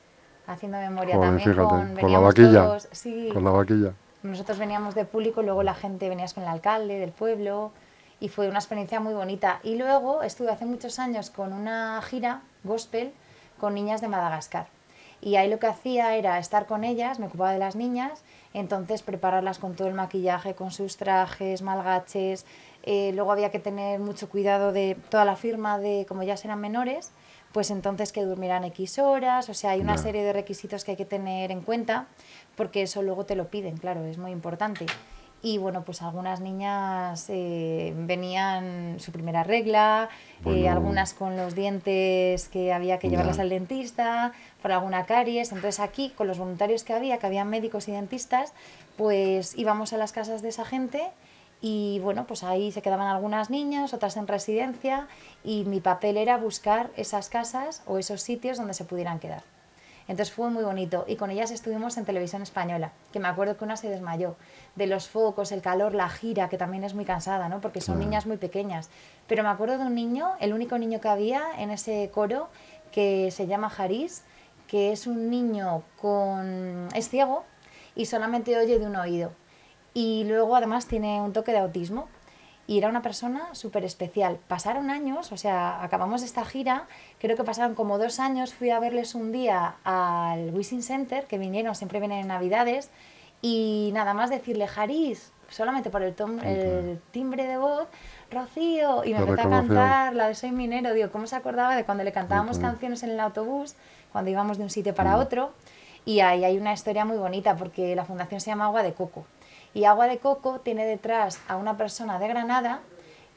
haciendo 0.47 0.79
memoria 0.79 1.15
Joder, 1.15 1.29
también 1.31 1.51
fíjate, 1.51 1.69
con... 1.69 1.97
con 1.97 2.13
la 2.13 2.19
vaquilla. 2.19 2.65
todos- 2.65 2.89
sí, 2.93 3.31
Con 3.33 3.45
la 3.45 3.51
vaquilla. 3.51 3.93
nosotros 4.25 4.59
veníamos 4.59 4.95
de 4.97 5.05
público, 5.05 5.43
luego 5.43 5.63
la 5.63 5.75
gente 5.75 6.09
venías 6.09 6.35
con 6.35 6.43
el 6.43 6.49
alcalde 6.49 6.99
del 6.99 7.13
pueblo 7.13 7.71
y 8.19 8.29
fue 8.29 8.49
una 8.49 8.59
experiencia 8.59 8.99
muy 8.99 9.15
bonita. 9.15 9.61
Y 9.63 9.77
luego 9.77 10.23
estuve 10.25 10.51
hace 10.51 10.65
muchos 10.67 10.99
años 10.99 11.31
con 11.31 11.53
una 11.53 12.01
gira 12.03 12.41
gospel 12.65 13.13
con 13.61 13.75
niñas 13.75 14.01
de 14.01 14.09
Madagascar. 14.09 14.67
Y 15.21 15.37
ahí 15.37 15.49
lo 15.49 15.59
que 15.59 15.67
hacía 15.67 16.15
era 16.15 16.39
estar 16.39 16.67
con 16.67 16.85
ellas, 16.85 17.19
me 17.19 17.27
ocupaba 17.27 17.53
de 17.53 17.59
las 17.59 17.75
niñas, 17.75 18.23
entonces 18.55 19.03
prepararlas 19.03 19.59
con 19.59 19.75
todo 19.75 19.89
el 19.89 19.95
maquillaje, 19.95 20.55
con 20.55 20.71
sus 20.71 20.97
trajes, 20.97 21.63
malgaches. 21.63 22.47
Eh, 22.85 23.13
luego 23.15 23.33
había 23.33 23.51
que 23.51 23.59
tener 23.59 23.99
mucho 23.99 24.29
cuidado 24.29 24.73
de 24.73 24.97
toda 25.11 25.25
la 25.25 25.37
firma 25.37 25.79
de, 25.79 26.07
como 26.09 26.23
ya 26.23 26.35
eran 26.35 26.61
menores, 26.61 27.11
pues 27.53 27.71
entonces 27.71 28.13
que 28.13 28.25
durmieran 28.25 28.65
X 28.65 28.99
horas, 28.99 29.49
o 29.49 29.55
sea, 29.55 29.71
hay 29.71 29.81
una 29.81 29.99
serie 29.99 30.23
de 30.23 30.33
requisitos 30.33 30.85
que 30.85 30.93
hay 30.93 30.97
que 30.97 31.05
tener 31.05 31.51
en 31.51 31.63
cuenta, 31.63 32.07
porque 32.57 32.83
eso 32.83 33.03
luego 33.03 33.25
te 33.25 33.35
lo 33.35 33.49
piden, 33.49 33.77
claro, 33.77 34.05
es 34.05 34.19
muy 34.19 34.31
importante. 34.31 34.87
Y 35.41 35.59
bueno, 35.59 35.85
pues 35.85 36.03
algunas 36.03 36.41
niñas 36.41 37.27
eh, 37.29 37.95
venían 37.97 38.97
su 38.99 39.13
primera 39.13 39.45
regla, 39.45 40.09
eh, 40.45 40.69
algunas 40.69 41.15
con 41.15 41.37
los 41.37 41.55
dientes 41.55 42.49
que 42.49 42.73
había 42.73 42.99
que 42.99 43.09
llevarlas 43.09 43.39
al 43.39 43.49
dentista, 43.49 44.33
por 44.61 44.73
alguna 44.73 45.07
caries. 45.07 45.53
Entonces 45.53 45.79
aquí, 45.79 46.11
con 46.11 46.27
los 46.27 46.39
voluntarios 46.39 46.83
que 46.83 46.93
había, 46.93 47.19
que 47.19 47.27
habían 47.27 47.49
médicos 47.49 47.87
y 47.87 47.93
dentistas, 47.93 48.53
pues 48.97 49.57
íbamos 49.57 49.93
a 49.93 49.97
las 49.97 50.13
casas 50.13 50.43
de 50.43 50.49
esa 50.49 50.65
gente 50.65 51.03
y 51.61 52.01
bueno, 52.01 52.27
pues 52.27 52.45
ahí 52.45 52.71
se 52.71 52.83
quedaban 52.83 53.09
algunas 53.09 53.51
niñas, 53.51 53.95
otras 53.95 54.17
en 54.17 54.27
residencia 54.27 55.09
y 55.45 55.65
mi 55.65 55.81
papel 55.81 56.17
era 56.17 56.37
buscar 56.37 56.91
esas 56.97 57.29
casas 57.29 57.83
o 57.87 57.99
esos 57.99 58.23
sitios 58.23 58.59
donde 58.59 58.75
se 58.75 58.85
pudieran 58.85 59.19
quedar. 59.19 59.43
Entonces 60.09 60.35
fue 60.35 60.51
muy 60.51 60.65
bonito 60.65 61.05
y 61.07 61.17
con 61.17 61.31
ellas 61.31 61.51
estuvimos 61.51 61.99
en 61.99 62.07
televisión 62.07 62.41
española, 62.43 62.93
que 63.13 63.21
me 63.21 63.29
acuerdo 63.29 63.57
que 63.57 63.65
una 63.65 63.77
se 63.77 63.91
desmayó, 63.91 64.37
de 64.75 64.87
los 64.87 65.09
focos, 65.09 65.53
el 65.53 65.61
calor, 65.61 65.95
la 65.95 66.09
gira, 66.09 66.49
que 66.49 66.57
también 66.57 66.83
es 66.83 66.95
muy 66.95 67.05
cansada, 67.05 67.49
¿no? 67.49 67.61
porque 67.61 67.83
son 67.83 67.99
niñas 68.01 68.27
muy 68.27 68.39
pequeñas. 68.39 68.89
Pero 69.27 69.43
me 69.43 69.51
acuerdo 69.51 69.77
de 69.79 69.85
un 69.85 69.95
niño, 69.95 70.31
el 70.41 70.55
único 70.55 70.79
niño 70.79 71.01
que 71.01 71.09
había 71.09 71.43
en 71.59 71.71
ese 71.71 72.11
coro, 72.13 72.49
que 72.91 73.31
se 73.31 73.47
llama 73.47 73.71
Haris, 73.77 74.25
que 74.67 74.93
es 74.93 75.07
un 75.07 75.31
niño 75.31 75.83
con... 76.01 76.89
es 76.95 77.11
ciego 77.11 77.45
y 77.95 78.07
solamente 78.07 78.57
oye 78.57 78.79
de 78.79 78.87
un 78.87 78.97
oído. 78.97 79.33
Y 79.93 80.25
luego 80.25 80.57
además 80.57 80.87
tiene 80.87 81.21
un 81.21 81.33
toque 81.33 81.53
de 81.53 81.59
autismo 81.59 82.09
y 82.69 82.77
era 82.77 82.89
una 82.89 83.01
persona 83.01 83.55
súper 83.55 83.85
especial. 83.85 84.39
Pasaron 84.47 84.91
años, 84.91 85.33
o 85.33 85.39
sea, 85.39 85.83
acabamos 85.83 86.23
esta 86.23 86.45
gira, 86.45 86.87
creo 87.19 87.35
que 87.35 87.43
pasaron 87.43 87.75
como 87.75 87.97
dos 87.97 88.21
años, 88.21 88.53
fui 88.53 88.69
a 88.69 88.79
verles 88.79 89.15
un 89.15 89.33
día 89.33 89.77
al 89.85 90.55
Wishing 90.55 90.83
Center, 90.83 91.25
que 91.27 91.39
vinieron, 91.39 91.75
siempre 91.75 91.99
vienen 91.99 92.21
en 92.21 92.29
Navidades, 92.29 92.91
y 93.41 93.91
nada 93.95 94.13
más 94.13 94.29
decirle, 94.29 94.69
Jaris, 94.69 95.33
solamente 95.49 95.89
por 95.89 96.03
el, 96.03 96.15
el 96.45 97.01
timbre 97.11 97.47
de 97.47 97.57
voz, 97.57 97.89
Rocío, 98.31 99.03
y 99.03 99.15
me 99.15 99.21
empezó 99.21 99.49
a 99.49 99.51
cantar 99.51 100.15
la 100.15 100.29
de 100.29 100.35
Soy 100.35 100.53
Minero, 100.53 100.93
digo, 100.93 101.11
¿cómo 101.11 101.27
se 101.27 101.37
acordaba 101.37 101.75
de 101.75 101.85
cuando 101.85 102.05
le 102.05 102.13
cantábamos 102.13 102.59
canciones 102.59 103.03
en 103.03 103.11
el 103.11 103.21
autobús, 103.21 103.77
cuando 104.13 104.31
íbamos 104.31 104.59
de 104.59 104.65
un 104.65 104.71
sitio 104.71 104.95
para 104.95 105.17
mm. 105.17 105.21
otro? 105.21 105.53
Y 106.05 106.21
ahí 106.21 106.45
hay 106.45 106.59
una 106.59 106.75
historia 106.75 107.07
muy 107.07 107.17
bonita, 107.17 107.57
porque 107.57 107.97
la 107.97 108.05
fundación 108.05 108.43
se 108.43 108.51
llama 108.51 108.67
Agua 108.67 108.83
de 108.83 108.93
Coco. 108.93 109.25
Y 109.79 109.85
Agua 109.85 110.09
de 110.09 110.19
Coco 110.19 110.59
tiene 110.59 110.85
detrás 110.85 111.41
a 111.47 111.55
una 111.55 111.77
persona 111.77 112.19
de 112.19 112.27
Granada 112.27 112.81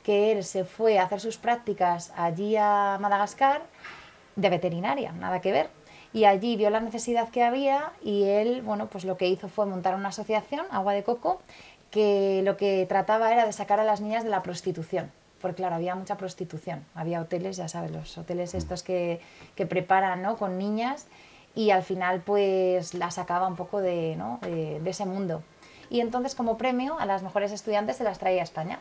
que 0.04 0.32
él 0.32 0.44
se 0.44 0.64
fue 0.64 0.98
a 0.98 1.04
hacer 1.04 1.20
sus 1.20 1.38
prácticas 1.38 2.12
allí 2.18 2.58
a 2.58 2.98
Madagascar 3.00 3.62
de 4.36 4.50
veterinaria, 4.50 5.12
nada 5.12 5.40
que 5.40 5.52
ver. 5.52 5.70
Y 6.14 6.26
allí 6.26 6.56
vio 6.56 6.72
la 6.72 6.80
necesidad 6.80 7.30
que 7.30 7.44
había 7.44 7.92
y 8.02 8.24
él, 8.24 8.64
bueno, 8.64 8.88
pues 8.88 9.06
lo 9.06 9.18
que 9.18 9.28
hizo 9.28 9.50
fue 9.50 9.68
montar 9.68 9.94
una 9.94 10.10
asociación, 10.10 10.66
Agua 10.72 10.94
de 10.94 11.04
Coco, 11.04 11.44
que 11.92 12.42
lo 12.44 12.58
que 12.58 12.88
trataba 12.90 13.32
era 13.32 13.46
de 13.46 13.54
sacar 13.54 13.80
a 13.80 13.84
las 13.84 14.02
niñas 14.02 14.24
de 14.24 14.32
la 14.32 14.42
prostitución. 14.42 15.12
Porque 15.42 15.58
claro, 15.58 15.76
había 15.76 15.94
mucha 15.94 16.18
prostitución. 16.18 16.84
Había 16.96 17.22
hoteles, 17.22 17.56
ya 17.58 17.68
sabes, 17.68 17.92
los 17.92 18.18
hoteles 18.18 18.56
estos 18.56 18.82
que, 18.82 19.22
que 19.54 19.68
preparan 19.68 20.24
¿no? 20.24 20.38
con 20.38 20.58
niñas 20.58 21.06
y 21.54 21.70
al 21.70 21.84
final 21.84 22.22
pues 22.22 22.96
la 22.96 23.12
sacaba 23.12 23.46
un 23.46 23.56
poco 23.56 23.80
de, 23.80 24.16
¿no? 24.16 24.40
de, 24.42 24.80
de 24.80 24.90
ese 24.90 25.06
mundo 25.06 25.44
y 25.92 26.00
entonces 26.00 26.34
como 26.34 26.58
premio 26.58 26.98
a 27.00 27.06
las 27.06 27.22
mejores 27.22 27.52
estudiantes 27.52 27.98
se 27.98 28.06
las 28.06 28.18
traía 28.18 28.42
a 28.42 28.46
España. 28.46 28.80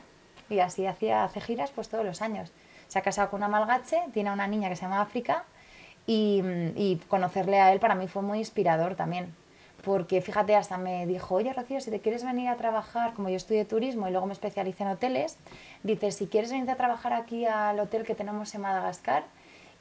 Y 0.48 0.60
así 0.60 0.86
hacía, 0.86 1.24
hace 1.24 1.40
giras 1.40 1.72
pues 1.72 1.88
todos 1.88 2.04
los 2.04 2.22
años. 2.22 2.52
Se 2.88 2.98
ha 2.98 3.02
casado 3.02 3.30
con 3.30 3.38
una 3.38 3.48
malgache, 3.48 4.00
tiene 4.14 4.32
una 4.32 4.46
niña 4.46 4.68
que 4.68 4.76
se 4.76 4.82
llama 4.82 5.02
África 5.02 5.44
y, 6.06 6.40
y 6.76 7.00
conocerle 7.08 7.60
a 7.60 7.72
él 7.72 7.80
para 7.80 7.96
mí 7.96 8.06
fue 8.06 8.22
muy 8.22 8.38
inspirador 8.38 8.94
también. 8.94 9.34
Porque 9.84 10.20
fíjate, 10.20 10.54
hasta 10.54 10.78
me 10.78 11.06
dijo, 11.06 11.34
oye 11.34 11.52
Rocío, 11.52 11.80
si 11.80 11.90
te 11.90 12.00
quieres 12.00 12.24
venir 12.24 12.48
a 12.48 12.56
trabajar, 12.56 13.12
como 13.14 13.28
yo 13.28 13.36
estudié 13.36 13.64
turismo 13.64 14.06
y 14.06 14.12
luego 14.12 14.26
me 14.26 14.32
especialicé 14.32 14.84
en 14.84 14.90
hoteles, 14.90 15.36
dice, 15.82 16.12
si 16.12 16.28
quieres 16.28 16.52
venir 16.52 16.70
a 16.70 16.76
trabajar 16.76 17.12
aquí 17.12 17.44
al 17.44 17.80
hotel 17.80 18.04
que 18.04 18.14
tenemos 18.14 18.54
en 18.54 18.60
Madagascar, 18.60 19.24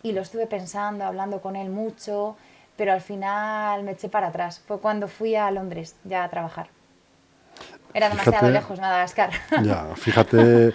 y 0.01 0.13
lo 0.13 0.21
estuve 0.21 0.47
pensando, 0.47 1.03
hablando 1.03 1.41
con 1.41 1.55
él 1.55 1.69
mucho, 1.69 2.37
pero 2.77 2.93
al 2.93 3.01
final 3.01 3.83
me 3.83 3.91
eché 3.91 4.07
para 4.07 4.27
atrás. 4.27 4.61
Fue 4.65 4.79
cuando 4.79 5.07
fui 5.07 5.35
a 5.35 5.51
Londres 5.51 5.95
ya 6.05 6.23
a 6.23 6.29
trabajar. 6.29 6.69
Era 7.93 8.09
demasiado 8.09 8.49
lejos 8.49 8.79
Madagascar. 8.79 9.31
Ya, 9.63 9.95
fíjate, 9.95 10.73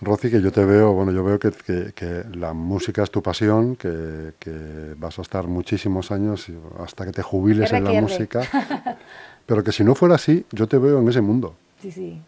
Rosy, 0.00 0.30
que 0.30 0.40
yo 0.40 0.52
te 0.52 0.64
veo, 0.64 0.92
bueno, 0.92 1.12
yo 1.12 1.24
veo 1.24 1.38
que, 1.38 1.50
que, 1.94 2.24
la 2.34 2.52
música 2.52 3.02
es 3.02 3.10
tu 3.10 3.22
pasión, 3.22 3.76
que, 3.76 4.34
que, 4.38 4.94
vas 4.96 5.18
a 5.18 5.22
estar 5.22 5.46
muchísimos 5.46 6.10
años 6.10 6.46
hasta 6.78 7.04
que 7.04 7.12
te 7.12 7.22
jubiles 7.22 7.72
en 7.72 7.84
la 7.84 8.00
música. 8.00 8.42
Pero 9.46 9.62
que 9.62 9.72
si 9.72 9.84
no 9.84 9.94
fuera 9.94 10.14
así, 10.14 10.46
yo 10.52 10.66
te 10.66 10.78
veo 10.78 11.00
en 11.00 11.08
ese 11.08 11.20
mundo. 11.20 11.56
Sí, 11.80 11.90
sí. 11.90 12.20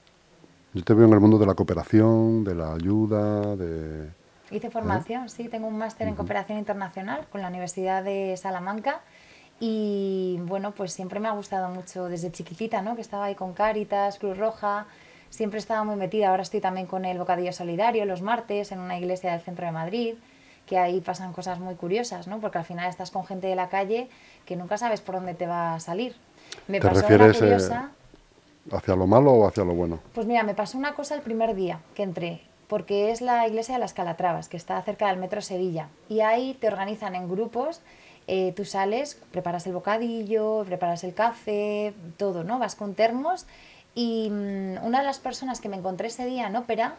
Yo 0.75 0.85
te 0.85 0.93
veo 0.93 1.07
en 1.07 1.13
el 1.15 1.21
mundo 1.21 1.39
de 1.39 1.47
la 1.47 1.55
cooperación, 1.55 2.45
de 2.45 2.55
la 2.55 2.75
ayuda, 2.75 3.57
de... 3.57 4.11
Hice 4.51 4.71
formación, 4.71 5.25
¿Eh? 5.25 5.29
sí, 5.29 5.49
tengo 5.49 5.67
un 5.67 5.79
máster 5.79 6.07
en 6.07 6.15
cooperación 6.15 6.59
internacional 6.59 7.27
con 7.33 7.41
la 7.41 7.49
Universidad 7.49 8.05
de 8.05 8.37
Salamanca 8.37 9.01
y 9.59 10.39
bueno, 10.43 10.73
pues 10.73 10.93
siempre 10.93 11.21
me 11.21 11.29
ha 11.29 11.33
gustado 11.33 11.69
mucho 11.69 12.09
desde 12.09 12.31
chiquitita, 12.31 12.83
¿no? 12.83 12.95
Que 12.95 13.01
estaba 13.01 13.27
ahí 13.27 13.35
con 13.35 13.55
Cáritas, 13.55 14.19
Cruz 14.19 14.37
Roja, 14.37 14.87
siempre 15.31 15.59
estaba 15.59 15.83
muy 15.85 15.97
metida. 15.97 16.29
Ahora 16.31 16.43
estoy 16.43 16.61
también 16.61 16.87
con 16.87 17.05
el 17.05 17.19
Bocadillo 17.19 17.53
Solidario 17.53 18.05
los 18.05 18.23
martes 18.23 18.73
en 18.73 18.81
una 18.81 18.99
iglesia 18.99 19.33
del 19.33 19.41
centro 19.41 19.65
de 19.67 19.73
Madrid, 19.73 20.15
que 20.67 20.79
ahí 20.79 21.01
pasan 21.01 21.33
cosas 21.33 21.59
muy 21.59 21.75
curiosas, 21.75 22.27
¿no? 22.27 22.41
Porque 22.41 22.59
al 22.59 22.65
final 22.65 22.89
estás 22.89 23.11
con 23.11 23.25
gente 23.25 23.47
de 23.47 23.55
la 23.55 23.69
calle 23.69 24.09
que 24.45 24.57
nunca 24.57 24.77
sabes 24.77 25.01
por 25.01 25.15
dónde 25.15 25.35
te 25.35 25.47
va 25.47 25.75
a 25.75 25.81
salir. 25.81 26.17
Me 26.69 26.81
¿Te 26.81 26.89
pasó 26.89 27.01
refieres, 27.03 27.39
una 27.39 27.39
curiosa... 27.39 27.91
¿Hacia 28.73 28.97
lo 28.97 29.07
malo 29.07 29.33
o 29.33 29.47
hacia 29.47 29.65
lo 29.65 29.75
bueno? 29.75 30.01
Pues 30.13 30.27
mira, 30.27 30.43
me 30.43 30.55
pasó 30.55 30.77
una 30.77 30.95
cosa 30.95 31.15
el 31.15 31.23
primer 31.23 31.55
día 31.55 31.81
que 31.95 32.03
entré, 32.03 32.43
porque 32.67 33.13
es 33.13 33.21
la 33.21 33.47
iglesia 33.47 33.75
de 33.75 33.81
las 33.81 33.95
Calatravas, 33.95 34.49
que 34.49 34.57
está 34.57 34.83
cerca 34.83 35.07
del 35.07 35.19
metro 35.19 35.41
Sevilla. 35.41 35.89
Y 36.09 36.21
ahí 36.21 36.55
te 36.61 36.67
organizan 36.67 37.15
en 37.15 37.29
grupos 37.29 37.81
eh, 38.29 38.53
tú 38.57 38.65
sales, 38.65 39.21
preparas 39.31 39.67
el 39.67 39.73
bocadillo, 39.73 40.65
preparas 40.67 41.05
el 41.05 41.15
café, 41.15 41.95
todo, 42.17 42.43
¿no? 42.43 42.59
Vas 42.59 42.75
con 42.75 42.95
termos 42.95 43.47
y 43.95 44.29
mm, 44.31 44.85
una 44.85 44.99
de 45.01 45.05
las 45.05 45.19
personas 45.19 45.61
que 45.61 45.69
me 45.69 45.77
encontré 45.77 46.09
ese 46.09 46.27
día 46.27 46.47
en 46.47 46.57
ópera 46.57 46.97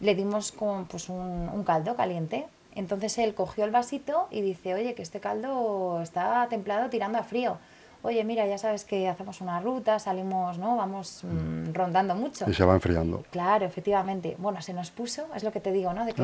le 0.00 0.14
dimos 0.14 0.52
con, 0.52 0.86
pues 0.86 1.08
un, 1.08 1.64
caldo 1.64 1.96
caliente. 1.96 2.46
Entonces 2.74 3.16
él 3.18 3.34
cogió 3.34 3.64
el 3.64 3.70
vasito 3.70 4.28
y 4.30 4.42
dice, 4.42 4.74
oye, 4.74 4.94
que 4.94 5.02
este 5.02 5.18
caldo 5.18 6.00
está 6.02 6.46
templado 6.48 6.90
tirando 6.90 7.18
a 7.18 7.22
frío. 7.22 7.58
Oye, 8.02 8.22
mira, 8.22 8.46
ya 8.46 8.58
sabes 8.58 8.84
que 8.84 9.08
hacemos 9.08 9.40
una 9.40 9.58
ruta, 9.60 9.98
salimos, 9.98 10.58
¿no? 10.58 10.76
Vamos 10.76 11.24
mm, 11.24 11.72
rondando 11.72 12.14
mucho. 12.14 12.48
Y 12.48 12.54
se 12.54 12.64
va 12.64 12.74
enfriando. 12.74 13.24
Claro, 13.30 13.64
efectivamente. 13.64 14.36
Bueno, 14.38 14.60
se 14.60 14.74
nos 14.74 14.90
puso, 14.90 15.26
es 15.34 15.42
lo 15.42 15.50
que 15.50 15.60
te 15.60 15.72
digo, 15.72 15.94
¿no? 15.94 16.04
De 16.04 16.12
que 16.12 16.22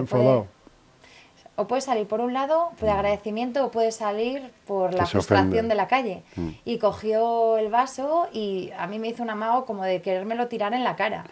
o 1.56 1.66
puede 1.66 1.82
salir 1.82 2.06
por 2.06 2.20
un 2.20 2.32
lado 2.32 2.70
de 2.80 2.86
mm. 2.88 2.94
agradecimiento 2.94 3.64
o 3.64 3.70
puede 3.70 3.92
salir 3.92 4.50
por 4.66 4.94
la 4.94 5.06
frustración 5.06 5.68
de 5.68 5.74
la 5.74 5.86
calle. 5.86 6.22
Mm. 6.36 6.48
Y 6.64 6.78
cogió 6.78 7.58
el 7.58 7.70
vaso 7.70 8.28
y 8.32 8.70
a 8.78 8.86
mí 8.86 8.98
me 8.98 9.08
hizo 9.08 9.22
un 9.22 9.30
amago 9.30 9.64
como 9.66 9.84
de 9.84 10.00
querérmelo 10.00 10.48
tirar 10.48 10.72
en 10.72 10.84
la 10.84 10.96
cara. 10.96 11.24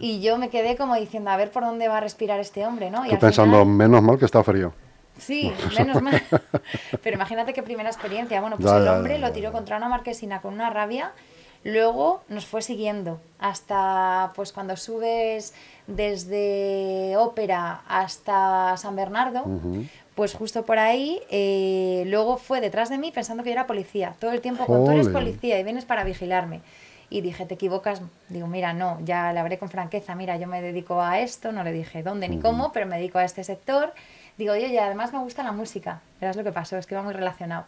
Y 0.00 0.20
yo 0.20 0.38
me 0.38 0.48
quedé 0.48 0.76
como 0.76 0.96
diciendo, 0.96 1.30
a 1.30 1.36
ver 1.36 1.50
por 1.50 1.64
dónde 1.64 1.88
va 1.88 1.98
a 1.98 2.00
respirar 2.00 2.40
este 2.40 2.66
hombre, 2.66 2.90
¿no? 2.90 3.06
Y 3.06 3.16
pensando, 3.16 3.64
menos 3.64 4.02
mal 4.02 4.18
que 4.18 4.24
está 4.24 4.42
frío. 4.42 4.72
Sí, 5.18 5.52
menos 5.78 6.02
mal. 6.02 6.20
Pero 7.02 7.14
imagínate 7.14 7.52
qué 7.52 7.62
primera 7.62 7.88
experiencia. 7.88 8.40
Bueno, 8.40 8.56
pues 8.56 8.72
el 8.72 8.88
hombre 8.88 9.18
lo 9.18 9.30
tiró 9.32 9.52
contra 9.52 9.76
una 9.76 9.88
marquesina 9.88 10.40
con 10.40 10.54
una 10.54 10.70
rabia 10.70 11.12
Luego 11.64 12.22
nos 12.28 12.44
fue 12.44 12.60
siguiendo 12.60 13.20
hasta 13.38 14.32
pues 14.36 14.52
cuando 14.52 14.76
subes 14.76 15.54
desde 15.86 17.16
Ópera 17.16 17.82
hasta 17.88 18.76
San 18.76 18.94
Bernardo, 18.94 19.44
pues 20.14 20.34
justo 20.34 20.64
por 20.64 20.78
ahí, 20.78 21.20
eh, 21.30 22.04
luego 22.06 22.36
fue 22.36 22.60
detrás 22.60 22.90
de 22.90 22.98
mí 22.98 23.10
pensando 23.12 23.42
que 23.42 23.48
yo 23.48 23.54
era 23.54 23.66
policía. 23.66 24.14
Todo 24.20 24.32
el 24.32 24.42
tiempo, 24.42 24.64
tú 24.66 24.90
eres 24.90 25.08
policía 25.08 25.58
y 25.58 25.64
vienes 25.64 25.86
para 25.86 26.04
vigilarme. 26.04 26.60
Y 27.10 27.20
dije, 27.20 27.46
te 27.46 27.54
equivocas. 27.54 28.02
Digo, 28.28 28.46
mira, 28.46 28.72
no, 28.72 28.98
ya 29.04 29.32
le 29.32 29.40
hablé 29.40 29.58
con 29.58 29.68
franqueza. 29.68 30.14
Mira, 30.14 30.36
yo 30.36 30.46
me 30.46 30.60
dedico 30.60 31.00
a 31.00 31.20
esto. 31.20 31.52
No 31.52 31.62
le 31.62 31.72
dije 31.72 32.02
dónde 32.02 32.28
ni 32.28 32.40
cómo, 32.40 32.72
pero 32.72 32.86
me 32.86 32.96
dedico 32.96 33.18
a 33.18 33.24
este 33.24 33.44
sector. 33.44 33.92
Digo, 34.36 34.52
oye, 34.52 34.68
y 34.68 34.78
además 34.78 35.12
me 35.12 35.20
gusta 35.20 35.42
la 35.42 35.52
música. 35.52 36.00
Verás 36.20 36.36
lo 36.36 36.44
que 36.44 36.52
pasó, 36.52 36.76
es 36.76 36.86
que 36.86 36.94
va 36.94 37.02
muy 37.02 37.12
relacionado. 37.12 37.66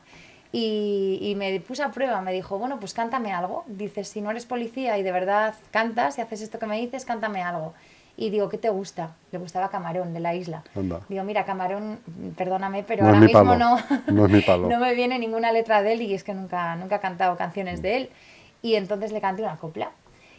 Y, 0.52 1.34
me 1.36 1.60
puse 1.60 1.82
a 1.82 1.90
prueba, 1.90 2.20
me 2.20 2.32
dijo, 2.32 2.58
bueno, 2.58 2.78
pues 2.78 2.94
cántame 2.94 3.32
algo. 3.32 3.64
Dices, 3.66 4.08
si 4.08 4.20
no 4.20 4.30
eres 4.30 4.46
policía 4.46 4.98
y 4.98 5.02
de 5.02 5.12
verdad 5.12 5.54
cantas 5.70 6.18
y 6.18 6.20
haces 6.20 6.40
esto 6.42 6.58
que 6.58 6.66
me 6.66 6.78
dices, 6.78 7.04
cántame 7.04 7.42
algo. 7.42 7.74
Y 8.16 8.30
digo, 8.30 8.48
¿qué 8.48 8.56
te 8.56 8.70
gusta? 8.70 9.14
Le 9.30 9.38
gustaba 9.38 9.68
Camarón, 9.68 10.14
de 10.14 10.20
la 10.20 10.34
isla. 10.34 10.62
Anda. 10.74 11.00
Digo, 11.08 11.22
mira, 11.24 11.44
Camarón, 11.44 11.98
perdóname, 12.36 12.82
pero 12.82 13.02
No 13.02 13.08
ahora 13.08 13.20
mi 13.20 13.26
mismo 13.26 13.44
palo, 13.44 13.58
no, 13.58 14.28
no 14.28 14.36
es 14.38 14.44
palo. 14.44 14.68
no 14.70 14.78
me 14.78 14.94
viene 14.94 15.18
ninguna 15.18 15.52
letra 15.52 15.82
de 15.82 15.92
él 15.92 16.02
y 16.02 16.14
es 16.14 16.24
que 16.24 16.32
nunca, 16.32 16.76
nunca 16.76 16.96
he 16.96 17.00
cantado 17.00 17.36
canciones 17.36 17.82
de 17.82 17.96
él. 17.96 18.10
Y 18.62 18.76
entonces 18.76 19.12
le 19.12 19.20
canté 19.20 19.42
una 19.42 19.58
copla. 19.58 19.90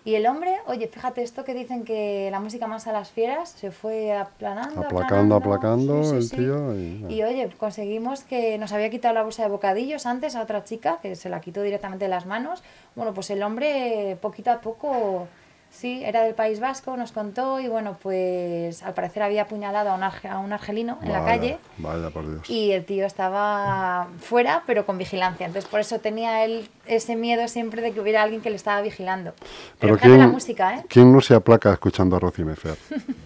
Y 0.08 0.16
el 0.16 0.26
hombre, 0.26 0.56
oye, 0.68 0.88
fíjate 0.88 1.22
esto 1.22 1.44
que 1.44 1.54
dicen 1.54 1.84
que 1.84 2.30
la 2.32 2.40
música 2.40 2.66
más 2.66 2.88
a 2.88 2.94
las 2.94 3.12
fieras 3.12 3.50
se 3.50 3.72
fue 3.72 4.14
aplanando. 4.14 4.80
Aplacando, 4.80 5.36
aplacando 5.36 6.02
Sí, 6.02 6.10
sí, 6.12 6.16
el 6.16 6.24
sí. 6.24 6.36
tío 6.38 6.76
y- 6.80 7.06
Y 7.10 7.24
oye, 7.24 7.50
conseguimos 7.58 8.24
que 8.24 8.58
nos 8.58 8.72
había 8.72 8.90
quitado 8.90 9.14
la 9.14 9.24
bolsa 9.24 9.44
de 9.44 9.50
bocadillos 9.50 10.06
antes 10.06 10.38
a 10.38 10.44
otra 10.44 10.64
chica, 10.64 11.00
que 11.02 11.18
se 11.18 11.28
la 11.28 11.42
quitó 11.42 11.62
directamente 11.62 12.06
de 12.06 12.10
las 12.10 12.26
manos. 12.26 12.64
Bueno, 12.96 13.14
pues 13.14 13.30
el 13.32 13.44
hombre 13.44 14.18
poquito 14.22 14.50
a 14.50 14.62
poco, 14.62 15.28
sí, 15.70 16.02
era 16.04 16.24
del 16.24 16.34
País 16.34 16.60
Vasco, 16.60 16.98
nos 16.98 17.12
contó 17.12 17.60
y 17.60 17.68
bueno, 17.68 17.98
pues 18.02 18.82
al 18.84 18.94
parecer 18.94 19.22
había 19.24 19.44
apuñalado 19.44 19.90
a 19.92 19.96
un, 19.96 20.02
arge- 20.02 20.30
a 20.30 20.40
un 20.40 20.52
argelino 20.54 20.98
en 21.04 21.12
la 21.12 21.24
calle 21.24 21.60
Vaya, 21.78 22.10
por 22.10 22.28
Dios. 22.30 22.50
y 22.50 22.72
el 22.72 22.84
tío 22.86 23.06
estaba 23.06 24.08
fuera, 24.20 24.64
pero 24.66 24.86
con 24.86 24.98
vigilancia. 24.98 25.46
Entonces 25.46 25.70
por 25.70 25.80
eso 25.80 26.00
tenía 26.00 26.44
él 26.46 26.68
ese 26.86 27.16
miedo 27.16 27.48
siempre 27.48 27.82
de 27.82 27.92
que 27.92 28.00
hubiera 28.00 28.24
alguien 28.24 28.42
que 28.42 28.50
le 28.50 28.56
estaba 28.56 28.82
vigilando. 28.82 29.34
Pero, 29.80 29.98
¿quién, 29.98 30.18
la 30.18 30.28
música, 30.28 30.76
¿eh? 30.78 30.86
¿quién 30.90 31.12
no 31.12 31.22
se 31.22 31.36
aplaca 31.36 31.72
escuchando 31.74 32.16
a 32.16 32.20
Rocío 32.20 32.46
Mefer? 32.46 32.78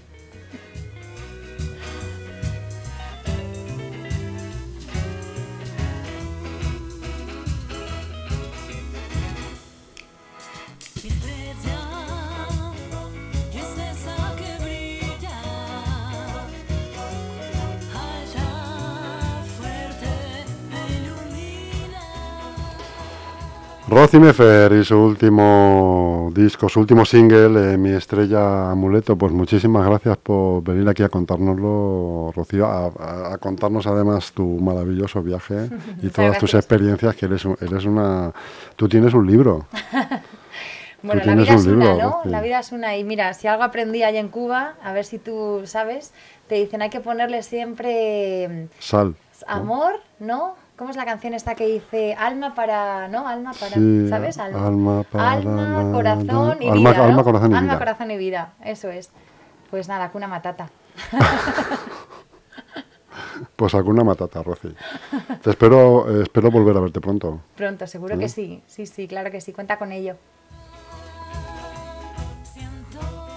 Rocío 23.92 24.22
Mefer 24.22 24.72
y 24.72 24.86
su 24.86 24.98
último 24.98 26.32
disco, 26.34 26.70
su 26.70 26.80
último 26.80 27.04
single, 27.04 27.74
eh, 27.74 27.78
Mi 27.78 27.90
Estrella 27.92 28.72
Amuleto. 28.72 29.18
Pues 29.18 29.34
muchísimas 29.34 29.86
gracias 29.86 30.16
por 30.18 30.64
venir 30.64 30.88
aquí 30.88 31.04
a 31.04 31.10
contárnoslo, 31.10 32.32
Rocío, 32.34 32.68
a, 32.68 32.86
a- 32.88 33.34
a 33.34 33.38
contarnos 33.38 33.86
además 33.88 34.32
tu 34.32 34.46
maravilloso 34.62 35.22
viaje 35.22 35.68
y 36.02 36.08
todas 36.08 36.38
tus 36.40 36.54
experiencias, 36.54 37.16
que 37.18 37.26
eres, 37.26 37.44
eres 37.60 37.84
una... 37.84 38.32
Tú 38.78 38.88
tienes 38.88 39.14
un 39.14 39.28
libro. 39.28 39.66
Bueno, 41.04 41.24
la 41.26 41.34
vida 41.34 41.56
es 41.56 41.66
una, 41.66 41.86
¿no? 41.96 42.22
La 42.26 42.42
vida 42.42 42.60
es 42.60 42.72
una. 42.72 42.96
Y 42.96 43.04
mira, 43.04 43.34
si 43.34 43.48
algo 43.48 43.64
aprendí 43.64 44.04
allá 44.04 44.20
en 44.20 44.28
Cuba, 44.28 44.76
a 44.84 44.94
ver 44.94 45.04
si 45.04 45.18
tú 45.18 45.62
sabes, 45.66 46.14
te 46.48 46.54
dicen 46.54 46.84
hay 46.84 46.92
que 46.92 47.00
ponerle 47.00 47.42
siempre 47.42 48.68
Sal. 48.78 49.16
amor, 49.48 49.94
¿no? 50.20 50.54
¿Cómo 50.82 50.90
es 50.90 50.98
la 50.98 51.06
canción 51.06 51.36
esta 51.36 51.54
que 51.54 51.68
dice 51.68 52.16
alma 52.16 52.56
para, 52.56 53.08
¿no? 53.08 53.28
Alma 53.28 53.52
para, 53.54 53.76
Sí, 53.76 54.10
¿sabes? 54.10 54.40
alma 54.40 55.04
para 55.04 55.34
Alma, 55.34 55.84
la- 55.84 55.92
corazón 55.92 56.58
y 56.60 56.68
alma- 56.70 56.90
vida, 56.90 56.98
¿no? 56.98 57.04
alma, 57.04 57.24
corazón 57.24 57.52
y 57.52 57.54
Alma, 57.54 57.68
vida. 57.74 57.78
corazón 57.78 58.10
y 58.10 58.18
vida, 58.18 58.54
eso 58.66 58.90
es. 58.90 59.12
Pues 59.70 59.88
nada, 59.88 60.10
cuna 60.10 60.26
matata. 60.28 60.72
Pues 63.56 63.76
alguna 63.76 64.04
matata, 64.04 64.42
Rocío. 64.42 64.72
Te 65.44 65.52
espero, 65.52 66.10
eh, 66.10 66.24
espero 66.24 66.50
volver 66.50 66.76
a 66.78 66.80
verte 66.80 67.00
pronto. 67.00 67.42
Pronto, 67.56 67.86
seguro 67.86 68.18
que 68.18 68.28
sí. 68.28 68.64
Sí, 68.66 68.88
sí, 68.88 69.08
claro 69.08 69.30
que 69.30 69.40
sí. 69.40 69.54
Cuenta 69.54 69.78
con 69.78 69.92
ello. 69.92 70.16